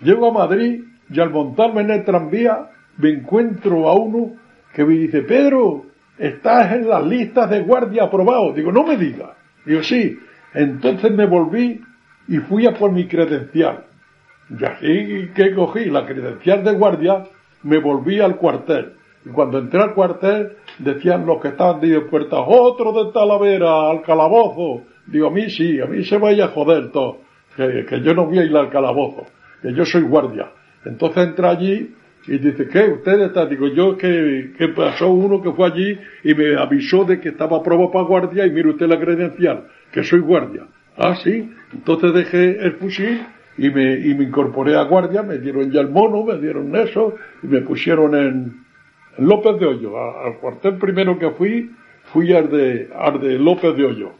Llego 0.00 0.28
a 0.28 0.32
Madrid, 0.32 0.84
y 1.10 1.20
al 1.20 1.30
montarme 1.30 1.82
en 1.82 1.90
el 1.90 2.04
tranvía, 2.04 2.70
me 2.98 3.10
encuentro 3.10 3.88
a 3.88 3.94
uno 3.94 4.32
que 4.72 4.84
me 4.84 4.94
dice, 4.94 5.22
Pedro, 5.22 5.86
estás 6.18 6.72
en 6.72 6.88
las 6.88 7.04
listas 7.04 7.48
de 7.50 7.60
guardia 7.60 8.04
aprobado. 8.04 8.52
Digo, 8.52 8.72
no 8.72 8.84
me 8.84 8.96
digas. 8.96 9.30
Digo, 9.64 9.82
sí, 9.82 10.18
entonces 10.58 11.12
me 11.12 11.24
volví 11.24 11.80
y 12.26 12.38
fui 12.38 12.66
a 12.66 12.74
por 12.74 12.90
mi 12.90 13.06
credencial. 13.06 13.84
Y 14.50 14.64
así 14.64 15.30
que 15.32 15.54
cogí 15.54 15.84
la 15.84 16.04
credencial 16.04 16.64
de 16.64 16.72
guardia, 16.72 17.24
me 17.62 17.78
volví 17.78 18.20
al 18.20 18.36
cuartel. 18.36 18.94
Y 19.24 19.28
cuando 19.28 19.58
entré 19.58 19.80
al 19.80 19.94
cuartel, 19.94 20.56
decían 20.80 21.26
los 21.26 21.40
que 21.40 21.48
estaban 21.48 21.80
de 21.80 22.00
puertas, 22.00 22.40
otro 22.44 22.92
de 22.92 23.12
Talavera, 23.12 23.88
al 23.88 24.02
calabozo. 24.02 24.84
Digo, 25.06 25.28
a 25.28 25.30
mí 25.30 25.48
sí, 25.48 25.80
a 25.80 25.86
mí 25.86 26.04
se 26.04 26.18
vaya 26.18 26.46
a 26.46 26.48
joder 26.48 26.90
todo, 26.90 27.18
que, 27.56 27.86
que 27.88 28.00
yo 28.00 28.14
no 28.14 28.26
voy 28.26 28.40
a 28.40 28.44
ir 28.44 28.56
al 28.56 28.68
calabozo, 28.68 29.26
que 29.62 29.72
yo 29.72 29.84
soy 29.84 30.02
guardia. 30.02 30.50
Entonces 30.84 31.28
entré 31.28 31.46
allí 31.46 31.94
y 32.26 32.38
dice, 32.38 32.66
¿qué? 32.68 32.88
¿Usted 32.88 33.20
está? 33.20 33.46
Digo, 33.46 33.68
yo 33.68 33.96
que, 33.96 34.52
que 34.58 34.68
pasó 34.68 35.08
uno 35.08 35.40
que 35.40 35.52
fue 35.52 35.68
allí 35.68 35.98
y 36.24 36.34
me 36.34 36.56
avisó 36.56 37.04
de 37.04 37.20
que 37.20 37.28
estaba 37.28 37.58
a 37.58 37.62
prueba 37.62 37.92
para 37.92 38.04
guardia 38.04 38.44
y 38.44 38.50
mire 38.50 38.70
usted 38.70 38.88
la 38.88 38.98
credencial 38.98 39.68
que 39.92 40.02
soy 40.02 40.20
guardia. 40.20 40.66
Ah, 40.96 41.16
sí. 41.16 41.50
Entonces 41.72 42.12
dejé 42.12 42.64
el 42.64 42.72
fusil 42.74 43.20
y 43.56 43.70
me, 43.70 43.94
y 43.98 44.14
me 44.14 44.24
incorporé 44.24 44.76
a 44.76 44.82
guardia, 44.82 45.22
me 45.22 45.38
dieron 45.38 45.70
ya 45.70 45.80
el 45.80 45.90
mono, 45.90 46.24
me 46.24 46.38
dieron 46.38 46.74
eso 46.76 47.14
y 47.42 47.46
me 47.46 47.60
pusieron 47.60 48.14
en, 48.14 48.68
López 49.18 49.58
de 49.58 49.66
Hoyo. 49.66 49.98
Al 49.98 50.38
cuartel 50.38 50.76
primero 50.76 51.18
que 51.18 51.30
fui, 51.30 51.70
fui 52.12 52.32
al 52.32 52.48
de, 52.50 52.88
al 52.96 53.20
de 53.20 53.38
López 53.38 53.76
de 53.76 53.84
Hoyo. 53.84 54.12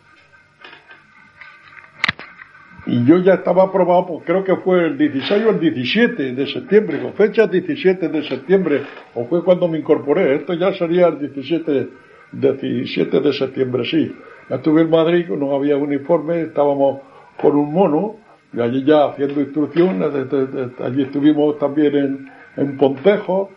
Y 2.87 3.05
yo 3.05 3.19
ya 3.19 3.35
estaba 3.35 3.65
aprobado, 3.65 4.07
pues 4.07 4.25
creo 4.25 4.43
que 4.45 4.57
fue 4.57 4.87
el 4.87 4.97
16 4.97 5.45
o 5.45 5.51
el 5.51 5.61
17 5.61 6.33
de 6.33 6.47
septiembre, 6.47 7.01
con 7.01 7.13
fecha 7.13 7.47
17 7.47 8.09
de 8.09 8.23
septiembre, 8.23 8.83
o 9.15 9.27
fue 9.27 9.45
cuando 9.45 9.69
me 9.69 9.79
incorporé. 9.79 10.37
Esto 10.37 10.55
ya 10.55 10.73
sería 10.73 11.09
el 11.09 11.19
17, 11.19 11.89
17 12.33 13.21
de 13.21 13.33
septiembre, 13.35 13.85
sí. 13.85 14.17
Ya 14.49 14.57
estuve 14.57 14.83
en 14.83 14.91
Madrid, 14.91 15.29
no 15.29 15.55
había 15.55 15.77
uniforme, 15.77 16.43
estábamos 16.43 17.01
con 17.41 17.57
un 17.57 17.73
mono, 17.73 18.17
y 18.53 18.61
allí 18.61 18.85
ya 18.85 19.07
haciendo 19.07 19.41
instrucción, 19.41 20.03
allí 20.03 21.03
estuvimos 21.03 21.59
también 21.59 21.97
en, 21.97 22.31
en 22.57 22.77
Pontejo, 22.79 23.51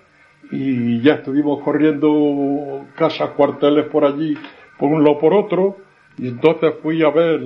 y 0.52 1.02
ya 1.02 1.14
estuvimos 1.16 1.64
corriendo 1.64 2.86
casas, 2.96 3.30
cuarteles 3.32 3.86
por 3.86 4.04
allí, 4.04 4.38
por 4.78 4.90
un 4.90 5.04
lado 5.04 5.18
por 5.18 5.34
otro, 5.34 5.78
y 6.18 6.28
entonces 6.28 6.74
fui 6.82 7.02
a 7.04 7.10
ver 7.10 7.42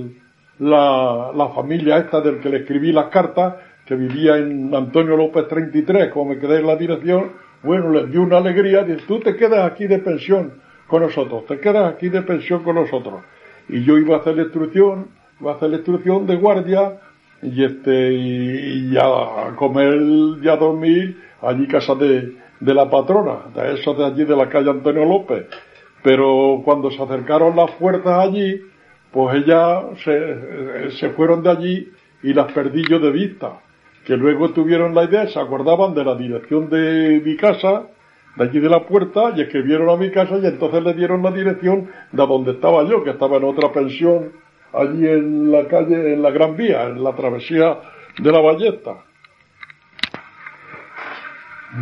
la, 0.58 1.32
la 1.36 1.50
familia 1.50 1.98
esta 1.98 2.22
del 2.22 2.40
que 2.40 2.50
le 2.50 2.58
escribí 2.58 2.92
las 2.92 3.06
cartas, 3.06 3.56
que 3.86 3.96
vivía 3.96 4.38
en 4.38 4.74
Antonio 4.74 5.16
López 5.16 5.48
33, 5.48 6.10
como 6.12 6.32
me 6.32 6.40
quedé 6.40 6.60
en 6.60 6.68
la 6.68 6.76
dirección, 6.76 7.34
bueno, 7.62 7.92
les 7.92 8.12
dio 8.12 8.24
una 8.24 8.38
alegría, 8.38 8.84
dice, 8.84 9.04
tú 9.08 9.20
te 9.20 9.36
quedas 9.36 9.72
aquí 9.72 9.86
de 9.86 10.00
pensión 10.00 10.54
con 10.88 11.04
nosotros, 11.04 11.46
te 11.46 11.60
quedas 11.60 11.94
aquí 11.94 12.10
de 12.10 12.24
pensión 12.24 12.64
con 12.64 12.76
nosotros. 12.76 13.22
Y 13.70 13.84
yo 13.84 13.98
iba 13.98 14.18
a 14.18 14.20
hacer 14.20 14.36
la 14.36 14.44
instrucción, 14.44 15.08
iba 15.40 15.52
a 15.52 15.56
hacer 15.56 15.70
la 15.70 15.78
instrucción 15.78 16.26
de 16.28 16.36
guardia, 16.36 17.00
y 17.42 17.64
este, 17.64 18.14
y, 18.14 18.92
ya 18.92 19.06
a 19.06 19.56
comer 19.56 20.00
y 20.42 20.48
a 20.48 20.56
dormir 20.56 21.22
allí 21.42 21.68
casa 21.68 21.96
de, 21.96 22.36
de 22.60 22.74
la 22.74 22.90
patrona, 22.90 23.40
de 23.54 23.76
esos 23.76 23.98
de 23.98 24.06
allí 24.06 24.24
de 24.26 24.36
la 24.36 24.50
calle 24.50 24.70
Antonio 24.70 25.06
López. 25.06 25.48
Pero 26.04 26.62
cuando 26.64 26.92
se 26.92 27.02
acercaron 27.02 27.56
las 27.56 27.72
puertas 27.72 28.20
allí, 28.20 28.62
pues 29.12 29.38
ellas 29.38 29.86
se, 30.04 31.10
fueron 31.12 31.42
de 31.42 31.50
allí 31.50 31.92
y 32.22 32.34
las 32.34 32.52
perdí 32.52 32.84
yo 32.90 33.00
de 33.00 33.12
vista. 33.12 33.62
Que 34.06 34.16
luego 34.16 34.52
tuvieron 34.52 34.94
la 34.94 35.06
idea, 35.06 35.28
se 35.28 35.40
acordaban 35.40 35.96
de 35.96 36.04
la 36.04 36.16
dirección 36.16 36.70
de 36.70 37.22
mi 37.26 37.36
casa, 37.36 37.88
de 38.36 38.44
allí 38.44 38.60
de 38.60 38.70
la 38.70 38.86
puerta, 38.86 39.34
y 39.36 39.42
escribieron 39.42 39.90
a 39.90 39.96
mi 39.96 40.12
casa 40.12 40.38
y 40.38 40.46
entonces 40.46 40.84
le 40.84 40.94
dieron 40.94 41.24
la 41.24 41.32
dirección 41.32 41.90
de 42.12 42.28
donde 42.28 42.52
estaba 42.52 42.84
yo, 42.84 43.04
que 43.04 43.12
estaba 43.12 43.38
en 43.38 43.44
otra 43.46 43.72
pensión 43.72 44.32
allí 44.74 45.08
en 45.08 45.52
la 45.52 45.68
calle, 45.68 46.14
en 46.14 46.22
la 46.22 46.32
Gran 46.32 46.56
Vía, 46.56 46.84
en 46.84 47.04
la 47.04 47.16
travesía 47.16 47.80
de 48.18 48.32
la 48.32 48.40
Ballesta. 48.40 48.98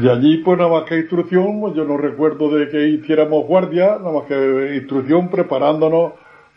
Y 0.01 0.09
allí, 0.09 0.37
pues 0.37 0.57
nada 0.57 0.71
más 0.71 0.83
que 0.83 0.97
instrucción, 0.97 1.61
pues, 1.61 1.75
yo 1.75 1.83
no 1.85 1.97
recuerdo 1.97 2.49
de 2.49 2.69
que 2.69 2.87
hiciéramos 2.87 3.45
guardia, 3.45 3.97
nada 3.99 4.11
más 4.11 4.23
que 4.23 4.75
instrucción 4.75 5.29
preparándonos 5.29 6.13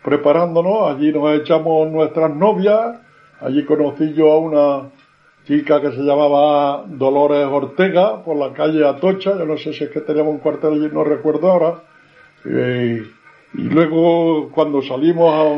preparándonos, 0.07 0.95
allí 0.95 1.13
nos 1.13 1.37
echamos 1.41 1.91
nuestras 1.91 2.33
novias, 2.33 3.01
allí 3.41 3.65
conocí 3.65 4.15
yo 4.15 4.31
a 4.31 4.39
una 4.39 4.91
chica 5.47 5.81
que 5.81 5.93
se 5.93 6.03
llamaba 6.03 6.85
Dolores 6.87 7.47
Ortega 7.47 8.23
por 8.25 8.37
la 8.37 8.53
calle 8.53 8.85
Atocha, 8.85 9.39
yo 9.39 9.47
no 9.47 9.57
sé 9.57 9.73
si 9.73 9.85
es 9.85 9.91
que 9.91 10.01
teníamos 10.01 10.35
un 10.35 10.41
cuartel 10.41 10.73
allí, 10.73 10.89
no 10.93 11.05
recuerdo 11.05 11.51
ahora, 11.51 11.83
eh, 12.45 13.03
y 13.55 13.63
luego 13.63 14.51
cuando 14.51 14.83
salimos 14.83 15.57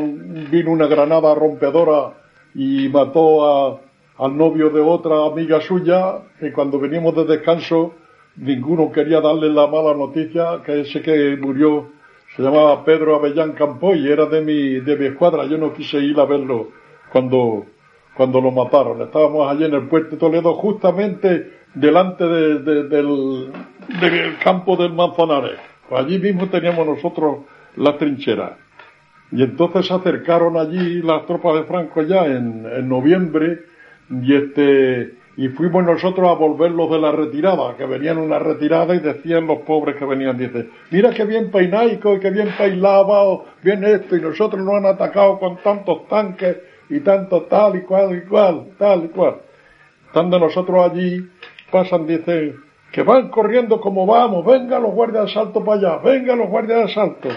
vino 0.51 0.71
una 0.71 0.87
granada 0.87 1.33
rompedora 1.33 2.13
y 2.53 2.87
mató 2.89 3.81
al 4.17 4.37
novio 4.37 4.69
de 4.69 4.81
otra 4.81 5.25
amiga 5.25 5.59
suya, 5.59 6.19
y 6.39 6.51
cuando 6.51 6.79
venimos 6.79 7.15
de 7.15 7.25
descanso 7.25 7.93
ninguno 8.35 8.91
quería 8.91 9.21
darle 9.21 9.49
la 9.49 9.67
mala 9.67 9.93
noticia 9.93 10.61
que 10.65 10.81
ese 10.81 11.01
que 11.01 11.35
murió 11.41 11.87
se 12.35 12.43
llamaba 12.43 12.85
Pedro 12.85 13.15
Avellán 13.15 13.53
Campo 13.53 13.95
y 13.95 14.07
era 14.07 14.25
de 14.25 14.41
mi, 14.41 14.79
de 14.79 14.95
mi 14.95 15.07
escuadra. 15.07 15.45
Yo 15.45 15.57
no 15.57 15.73
quise 15.73 15.97
ir 15.97 16.19
a 16.19 16.25
verlo 16.25 16.69
cuando, 17.11 17.65
cuando 18.19 18.41
lo 18.41 18.51
mataron. 18.51 19.01
Estábamos 19.01 19.49
allí 19.49 19.63
en 19.63 19.73
el 19.73 19.87
puerto 19.87 20.09
de 20.09 20.17
Toledo, 20.17 20.53
justamente 20.55 21.53
delante 21.73 22.25
del, 22.25 22.65
del 24.01 24.37
campo 24.43 24.75
del 24.75 24.91
Manzanares. 24.91 25.57
Pues 25.87 26.03
allí 26.03 26.19
mismo 26.19 26.49
teníamos 26.49 26.85
nosotros 26.85 27.45
la 27.77 27.95
trinchera. 27.95 28.57
Y 29.31 29.41
entonces 29.41 29.87
se 29.87 29.93
acercaron 29.93 30.57
allí 30.57 31.01
las 31.01 31.25
tropas 31.27 31.55
de 31.55 31.63
Franco 31.63 32.01
ya 32.01 32.25
en, 32.25 32.65
en 32.69 32.89
noviembre 32.89 33.59
y 34.09 34.35
este, 34.35 35.13
y 35.37 35.47
fuimos 35.47 35.85
nosotros 35.85 36.27
a 36.27 36.33
volverlos 36.33 36.91
de 36.91 36.99
la 36.99 37.13
retirada, 37.13 37.77
que 37.77 37.85
venían 37.85 38.17
una 38.17 38.37
retirada 38.37 38.95
y 38.95 38.99
decían 38.99 39.47
los 39.47 39.59
pobres 39.59 39.95
que 39.95 40.03
venían, 40.03 40.37
dice, 40.37 40.67
mira 40.91 41.11
qué 41.11 41.23
bien 41.23 41.51
peinaico 41.51 42.15
y 42.15 42.19
qué 42.19 42.31
bien 42.31 42.49
peinado, 42.57 43.45
bien 43.63 43.81
esto, 43.85 44.17
y 44.17 44.21
nosotros 44.21 44.61
nos 44.61 44.75
han 44.75 44.87
atacado 44.87 45.39
con 45.39 45.55
tantos 45.63 46.05
tanques 46.09 46.57
y 46.89 46.99
tanto 47.01 47.43
tal 47.43 47.75
y 47.75 47.81
cual 47.81 48.15
y 48.15 48.27
cual, 48.27 48.67
tal 48.77 49.05
y 49.05 49.07
cual. 49.09 49.35
Estando 50.07 50.39
nosotros 50.39 50.91
allí, 50.91 51.27
pasan, 51.71 52.07
dicen, 52.07 52.55
que 52.91 53.03
van 53.03 53.29
corriendo 53.29 53.79
como 53.79 54.05
vamos, 54.05 54.45
venga 54.45 54.79
los 54.79 54.91
guardias 54.91 55.25
de 55.25 55.31
asalto 55.31 55.63
para 55.63 55.79
allá, 55.79 55.97
venga 55.97 56.35
los 56.35 56.49
guardias 56.49 56.79
de 56.79 56.85
asalto. 56.85 57.29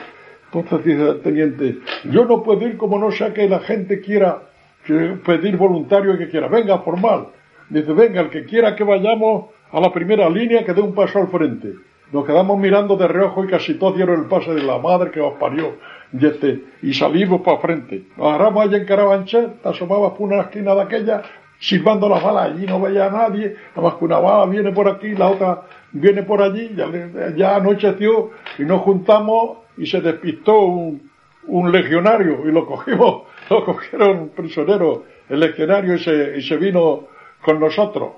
Entonces 0.52 0.84
dice 0.84 1.08
el 1.08 1.20
teniente, 1.20 1.78
yo 2.04 2.24
no 2.24 2.42
puedo 2.42 2.66
ir 2.66 2.76
como 2.76 2.98
no 2.98 3.10
sea 3.10 3.32
que 3.32 3.48
la 3.48 3.60
gente 3.60 4.00
quiera 4.00 4.42
pedir 4.86 5.56
voluntario 5.56 6.16
que 6.18 6.28
quiera, 6.28 6.48
venga, 6.48 6.78
formal. 6.78 7.28
Dice, 7.68 7.92
venga, 7.92 8.22
el 8.22 8.30
que 8.30 8.44
quiera 8.44 8.74
que 8.74 8.84
vayamos 8.84 9.50
a 9.70 9.80
la 9.80 9.92
primera 9.92 10.28
línea, 10.28 10.64
que 10.64 10.74
dé 10.74 10.80
un 10.80 10.94
paso 10.94 11.18
al 11.18 11.28
frente. 11.28 11.74
Nos 12.12 12.26
quedamos 12.26 12.58
mirando 12.58 12.96
de 12.96 13.08
reojo 13.08 13.44
y 13.44 13.48
casi 13.48 13.74
todos 13.74 13.96
dieron 13.96 14.20
el 14.20 14.26
pase 14.26 14.52
de 14.54 14.62
la 14.62 14.78
madre 14.78 15.10
que 15.10 15.20
os 15.20 15.34
parió. 15.38 15.76
Y, 16.12 16.26
este, 16.26 16.62
y 16.82 16.92
salimos 16.92 17.40
para 17.40 17.58
frente. 17.58 18.04
Nos 18.16 18.28
agarramos 18.28 18.66
allá 18.66 18.76
en 18.76 18.84
Carabanchel, 18.84 19.52
te 19.62 19.84
por 19.86 20.14
una 20.18 20.42
esquina 20.42 20.74
de 20.74 20.82
aquella, 20.82 21.22
silbando 21.58 22.08
las 22.08 22.22
balas. 22.22 22.50
Allí 22.50 22.66
no 22.66 22.80
veía 22.80 23.06
a 23.06 23.10
nadie, 23.10 23.56
nada 23.74 23.88
más 23.88 23.94
que 23.94 24.04
una 24.04 24.18
bala 24.18 24.46
viene 24.46 24.72
por 24.72 24.88
aquí, 24.88 25.14
la 25.14 25.28
otra 25.28 25.62
viene 25.92 26.22
por 26.22 26.42
allí. 26.42 26.74
Ya, 26.76 26.88
ya 27.34 27.56
anocheció 27.56 28.30
y 28.58 28.62
nos 28.62 28.82
juntamos 28.82 29.58
y 29.78 29.86
se 29.86 30.02
despistó 30.02 30.60
un, 30.60 31.10
un 31.46 31.72
legionario 31.72 32.46
y 32.46 32.52
lo 32.52 32.66
cogimos, 32.66 33.22
lo 33.50 33.64
cogieron 33.64 34.30
prisionero 34.30 35.04
el 35.28 35.40
legionario 35.40 35.94
y 35.94 35.98
se, 35.98 36.38
y 36.38 36.42
se 36.42 36.56
vino 36.56 37.04
con 37.42 37.58
nosotros, 37.58 38.12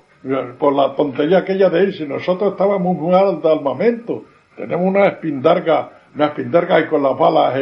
por 0.57 0.73
la 0.73 0.95
tontería 0.95 1.39
aquella 1.39 1.69
de 1.69 1.83
irse. 1.83 2.07
Nosotros 2.07 2.53
estábamos 2.53 2.95
muy 2.95 3.11
mal 3.11 3.41
de 3.41 3.51
armamento. 3.51 4.23
Tenemos 4.55 4.87
una 4.87 5.05
espindarga, 5.07 5.89
una 6.15 6.27
espindarga 6.27 6.79
y 6.79 6.87
con 6.87 7.03
las 7.03 7.17
balas 7.17 7.55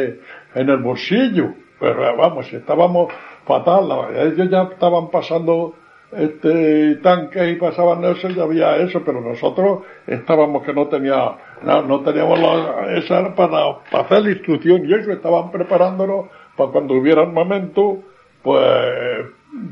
en 0.54 0.68
el 0.68 0.78
bolsillo. 0.78 1.54
Pero 1.78 2.16
vamos, 2.16 2.52
estábamos 2.52 3.12
fatal. 3.44 3.88
Ellos 4.14 4.48
ya 4.50 4.62
estaban 4.62 5.10
pasando 5.10 5.74
este 6.16 6.96
tanques 6.96 7.52
y 7.52 7.56
pasaban 7.56 8.04
eso, 8.04 8.28
ya 8.28 8.44
había 8.44 8.76
eso, 8.76 9.02
pero 9.04 9.20
nosotros 9.20 9.80
estábamos 10.06 10.62
que 10.62 10.72
no 10.72 10.86
tenía, 10.86 11.36
no, 11.62 12.00
teníamos 12.00 12.38
la, 12.38 12.96
esa 12.96 13.34
para, 13.34 13.80
para 13.90 14.04
hacer 14.04 14.22
la 14.22 14.30
instrucción 14.30 14.84
y 14.84 14.94
ellos 14.94 15.08
estaban 15.08 15.50
preparándonos 15.50 16.26
para 16.56 16.70
cuando 16.70 16.94
hubiera 16.94 17.22
armamento, 17.22 17.98
pues 18.42 19.26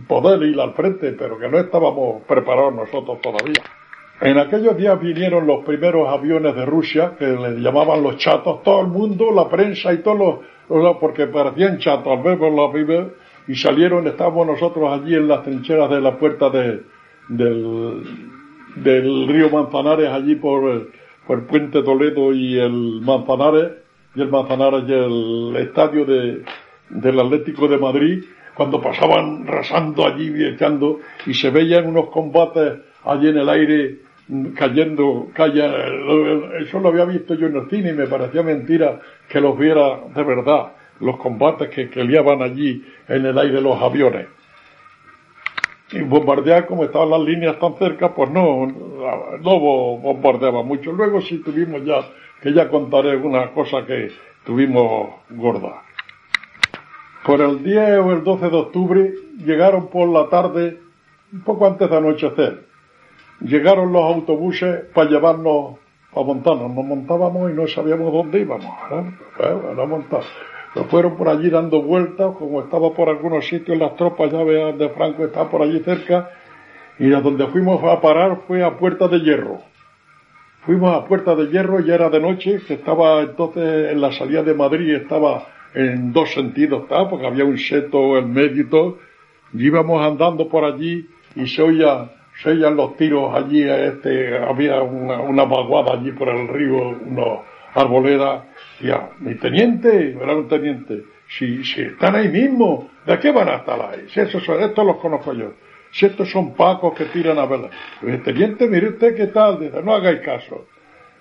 poder 0.07 0.42
ir 0.42 0.61
al 0.61 0.75
frente, 0.75 1.12
pero 1.12 1.38
que 1.38 1.49
no 1.49 1.59
estábamos 1.59 2.23
preparados 2.23 2.75
nosotros 2.75 3.21
todavía. 3.21 3.62
En 4.21 4.38
aquellos 4.38 4.77
días 4.77 5.01
vinieron 5.01 5.47
los 5.47 5.64
primeros 5.64 6.09
aviones 6.09 6.55
de 6.55 6.64
Rusia, 6.64 7.14
que 7.18 7.27
le 7.27 7.61
llamaban 7.61 8.03
los 8.03 8.18
chatos, 8.18 8.62
todo 8.62 8.83
el 8.83 8.87
mundo, 8.87 9.33
la 9.33 9.49
prensa 9.49 9.92
y 9.92 9.99
todos 9.99 10.40
los, 10.68 10.97
porque 10.99 11.27
parecían 11.27 11.79
chatos 11.79 12.07
al 12.07 12.23
verlos 12.23 12.53
los 12.55 12.71
aviones, 12.71 13.12
y 13.49 13.57
salieron, 13.57 14.07
estábamos 14.07 14.47
nosotros 14.47 14.92
allí 14.92 15.16
en 15.16 15.27
las 15.27 15.42
trincheras 15.42 15.90
de 15.90 16.01
la 16.01 16.16
puerta 16.16 16.51
de, 16.51 16.83
del, 17.29 18.05
río 19.27 19.51
Manzanares, 19.51 20.09
allí 20.11 20.37
por, 20.37 20.90
por 21.27 21.38
el 21.38 21.45
puente 21.47 21.83
Toledo 21.83 22.33
y 22.33 22.61
el 22.61 23.01
Manzanares, 23.03 23.73
y 24.14 24.21
el 24.21 24.29
Manzanares 24.29 24.85
y 24.87 24.92
el 24.92 25.57
estadio 25.57 26.05
de, 26.05 26.45
del 26.90 27.18
Atlético 27.18 27.66
de 27.66 27.79
Madrid, 27.79 28.25
cuando 28.54 28.80
pasaban 28.80 29.46
rasando 29.46 30.06
allí, 30.06 30.32
echando, 30.44 31.00
y 31.26 31.34
se 31.34 31.50
veían 31.50 31.86
unos 31.86 32.10
combates 32.10 32.80
allí 33.04 33.28
en 33.28 33.38
el 33.38 33.48
aire 33.48 33.98
cayendo, 34.54 35.28
calla, 35.34 35.74
eso 36.60 36.78
lo 36.78 36.88
había 36.88 37.04
visto 37.04 37.34
yo 37.34 37.46
en 37.48 37.56
el 37.56 37.68
cine 37.68 37.90
y 37.90 37.94
me 37.94 38.06
parecía 38.06 38.42
mentira 38.42 39.00
que 39.28 39.40
los 39.40 39.58
viera 39.58 40.00
de 40.14 40.22
verdad, 40.22 40.72
los 41.00 41.16
combates 41.16 41.68
que, 41.70 41.90
que 41.90 42.04
liaban 42.04 42.42
allí 42.42 42.84
en 43.08 43.26
el 43.26 43.38
aire 43.38 43.60
los 43.60 43.80
aviones. 43.80 44.26
Y 45.92 46.00
bombardear, 46.00 46.66
como 46.66 46.84
estaban 46.84 47.10
las 47.10 47.20
líneas 47.20 47.58
tan 47.58 47.74
cerca, 47.76 48.14
pues 48.14 48.30
no, 48.30 48.66
no 48.66 49.60
bombardeaba 49.60 50.62
mucho. 50.62 50.90
Luego 50.90 51.20
sí 51.20 51.38
tuvimos 51.38 51.84
ya, 51.84 52.00
que 52.40 52.54
ya 52.54 52.68
contaré 52.70 53.16
una 53.16 53.50
cosa 53.50 53.84
que 53.84 54.10
tuvimos 54.44 55.10
gorda. 55.28 55.82
Por 57.24 57.40
el 57.40 57.62
10 57.62 57.98
o 58.00 58.12
el 58.12 58.24
12 58.24 58.48
de 58.48 58.56
octubre 58.56 59.14
llegaron 59.44 59.88
por 59.88 60.08
la 60.08 60.28
tarde, 60.28 60.80
un 61.32 61.42
poco 61.42 61.66
antes 61.66 61.88
de 61.88 61.96
anochecer, 61.96 62.64
llegaron 63.40 63.92
los 63.92 64.02
autobuses 64.02 64.87
para 64.92 65.08
llevarnos 65.08 65.76
a 66.14 66.20
montarnos. 66.20 66.70
Nos 66.74 66.85
montábamos 66.85 67.50
y 67.50 67.54
no 67.54 67.66
sabíamos 67.68 68.12
dónde 68.12 68.40
íbamos. 68.40 68.66
¿eh? 68.90 69.87
montar. 69.87 70.22
Nos 70.74 70.87
fueron 70.87 71.16
por 71.16 71.28
allí 71.28 71.48
dando 71.48 71.82
vueltas, 71.82 72.35
como 72.37 72.62
estaba 72.62 72.92
por 72.92 73.08
algunos 73.08 73.46
sitios 73.46 73.78
las 73.78 73.94
tropas, 73.96 74.32
ya 74.32 74.42
vean 74.42 74.78
de 74.78 74.88
Franco 74.88 75.24
está 75.24 75.48
por 75.48 75.62
allí 75.62 75.80
cerca, 75.80 76.30
y 76.98 77.12
a 77.12 77.20
donde 77.20 77.46
fuimos 77.48 77.82
a 77.85 78.00
parar 78.00 78.40
fue 78.46 78.64
a 78.64 78.78
Puerta 78.78 79.06
de 79.06 79.20
Hierro. 79.20 79.58
Fuimos 80.64 80.96
a 80.96 81.04
Puerta 81.04 81.35
de 81.35 81.48
Hierro, 81.48 81.80
ya 81.80 81.94
era 81.94 82.08
de 82.08 82.20
noche, 82.20 82.61
que 82.66 82.74
estaba 82.74 83.20
entonces 83.20 83.92
en 83.92 84.00
la 84.00 84.12
salida 84.12 84.42
de 84.42 84.54
Madrid, 84.54 84.94
estaba 84.94 85.46
en 85.74 86.12
dos 86.12 86.32
sentidos, 86.32 86.85
porque 86.88 87.26
había 87.26 87.44
un 87.44 87.58
seto 87.58 88.18
en 88.18 88.32
medio 88.32 88.98
y 89.52 89.66
íbamos 89.66 90.04
andando 90.04 90.48
por 90.48 90.64
allí 90.64 91.06
y 91.35 91.46
se 91.46 91.62
oía 91.62 92.11
se 92.42 92.50
oían 92.50 92.76
los 92.76 92.96
tiros 92.96 93.35
allí, 93.35 93.62
este, 93.62 94.37
había 94.38 94.82
una, 94.82 95.20
una 95.20 95.44
vaguada 95.44 95.94
allí 95.94 96.12
por 96.12 96.28
el 96.28 96.48
río, 96.48 96.98
unos 97.06 97.40
arboledas, 97.74 98.44
y 98.80 98.88
mi 99.20 99.35
teniente, 99.37 100.16
era 100.20 100.35
un 100.35 100.48
teniente, 100.48 101.04
si, 101.28 101.64
si 101.64 101.82
están 101.82 102.16
ahí 102.16 102.28
mismo, 102.28 102.90
¿de 103.06 103.18
qué 103.18 103.30
van 103.30 103.48
a 103.48 103.56
estar 103.56 103.80
ahí? 103.80 104.06
Si 104.08 104.20
esos 104.20 104.42
son, 104.44 104.62
estos 104.62 104.85
los 104.85 104.96
conozco 104.96 105.32
yo. 105.32 105.52
Si 105.90 106.06
estos 106.06 106.30
son 106.30 106.54
pacos 106.54 106.94
que 106.94 107.04
tiran 107.06 107.38
a 107.38 107.44
verla. 107.44 107.68
El 108.02 108.22
teniente, 108.22 108.66
mire 108.66 108.88
usted 108.88 109.14
qué 109.14 109.26
tal, 109.26 109.61
dice, 109.61 109.82
no 109.82 109.94
hagáis 109.94 110.20
caso. 110.20 110.66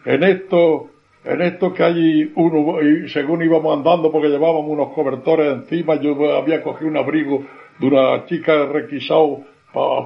En 0.06 0.24
esto, 0.24 0.90
en 1.24 1.42
esto 1.42 1.74
que 1.74 1.84
hay 1.84 2.32
uno, 2.36 2.82
y 2.82 3.10
según 3.10 3.44
íbamos 3.44 3.78
andando, 3.78 4.12
porque 4.12 4.30
llevábamos 4.30 4.66
unos 4.68 4.94
cobertores 4.94 5.54
encima, 5.54 5.96
yo 5.96 6.16
había 6.36 6.64
cogido 6.64 6.90
un 6.90 6.98
abrigo 6.98 7.44
de 7.80 7.88
una 7.88 8.26
chica 8.26 8.66
requisado 8.66 9.44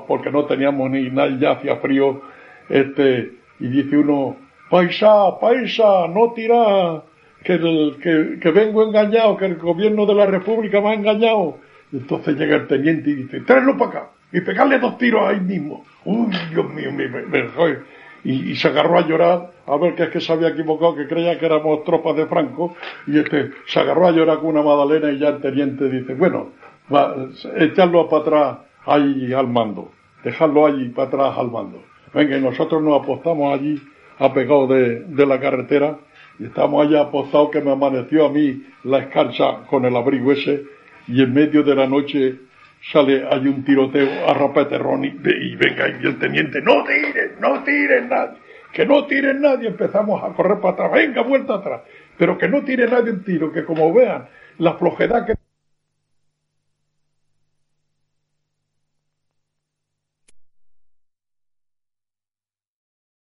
porque 0.08 0.30
no 0.30 0.46
teníamos 0.46 0.92
ni 0.92 1.10
nada, 1.10 1.36
ya 1.40 1.52
hacía 1.52 1.78
frío, 1.78 2.22
este, 2.70 3.32
y 3.60 3.68
dice 3.68 3.98
uno, 3.98 4.36
paisa, 4.70 5.40
paisa, 5.40 6.08
no 6.08 6.34
tira, 6.34 7.04
que, 7.44 7.54
el, 7.54 7.98
que, 8.42 8.52
vengo 8.52 8.84
engañado, 8.84 9.38
que 9.38 9.46
el 9.46 9.56
gobierno 9.56 10.06
de 10.06 10.16
la 10.16 10.26
república 10.26 10.82
me 10.82 10.90
ha 10.90 10.94
engañado. 10.94 11.58
entonces 11.92 12.36
llega 12.36 12.58
el 12.58 12.68
teniente 12.68 13.10
y 13.10 13.16
dice, 13.16 13.42
tráelo 13.42 13.78
para 13.78 13.90
acá, 13.90 14.10
y 14.32 14.42
pegarle 14.42 14.80
dos 14.80 14.98
tiros 14.98 15.28
ahí 15.28 15.40
mismo. 15.40 15.84
Uy, 16.04 16.32
Dios 16.52 16.72
mío, 16.74 16.92
me, 16.92 17.08
me, 17.08 17.48
y, 18.26 18.56
se 18.56 18.68
agarró 18.68 18.98
a 18.98 19.08
llorar 19.08 19.52
a 19.68 19.78
ver 19.78 19.94
que 19.94 20.04
es 20.04 20.10
que 20.10 20.20
se 20.20 20.34
había 20.34 20.50
equivocado, 20.50 20.96
que 20.96 21.08
creía 21.08 21.38
que 21.38 21.46
éramos 21.46 21.84
tropas 21.84 22.16
de 22.16 22.26
Franco, 22.26 22.76
y 23.06 23.20
este 23.20 23.52
se 23.68 23.80
agarró 23.80 24.08
a 24.08 24.12
llorar 24.12 24.40
con 24.40 24.48
una 24.48 24.64
magdalena 24.64 25.12
y 25.12 25.20
ya 25.20 25.30
el 25.30 25.42
teniente 25.42 25.90
dice, 25.90 26.16
bueno, 26.16 26.50
va, 26.94 27.16
echarlo 27.58 28.10
para 28.10 28.22
atrás 28.22 28.58
ahí 28.86 29.32
al 29.32 29.48
mando, 29.48 29.92
dejarlo 30.24 30.66
allí 30.66 30.90
para 30.90 31.08
atrás 31.08 31.38
al 31.38 31.52
mando. 31.52 31.84
Venga, 32.14 32.38
y 32.38 32.42
nosotros 32.42 32.82
nos 32.82 33.04
apostamos 33.04 33.54
allí, 33.54 33.80
apegado 34.18 34.68
de, 34.68 35.02
de 35.02 35.26
la 35.26 35.40
carretera, 35.40 35.98
y 36.40 36.46
estamos 36.46 36.86
allá 36.86 37.02
apostados 37.02 37.52
que 37.52 37.62
me 37.62 37.72
amaneció 37.72 38.26
a 38.26 38.30
mí 38.30 38.64
la 38.84 39.00
escarcha 39.00 39.66
con 39.70 39.86
el 39.86 39.96
abrigo 39.96 40.32
ese, 40.32 40.64
y 41.08 41.22
en 41.22 41.32
medio 41.32 41.62
de 41.62 41.76
la 41.76 41.86
noche 41.86 42.40
sale 42.92 43.26
hay 43.30 43.48
un 43.48 43.64
tiroteo 43.64 44.30
a 44.30 44.34
rapeterrón 44.34 45.06
y, 45.06 45.08
y 45.08 45.56
venga, 45.56 45.88
y 45.90 46.06
el 46.06 46.20
teniente, 46.20 46.62
no 46.62 46.84
tiren, 46.84 47.40
no 47.40 47.64
tiren 47.64 48.10
nadie, 48.10 48.38
que 48.72 48.86
no 48.86 49.06
tiren 49.06 49.42
nadie, 49.42 49.70
empezamos 49.70 50.24
a 50.24 50.34
correr 50.34 50.60
para 50.60 50.74
atrás, 50.74 50.92
venga, 50.92 51.22
vuelta 51.22 51.56
atrás, 51.56 51.82
pero 52.18 52.38
que 52.38 52.48
no 52.48 52.64
tire 52.64 52.88
nadie 52.88 53.12
un 53.12 53.24
tiro, 53.24 53.52
que 53.52 53.66
como 53.66 53.94
vean 53.94 54.28
la 54.58 54.74
flojedad 54.76 55.26
que 55.26 55.35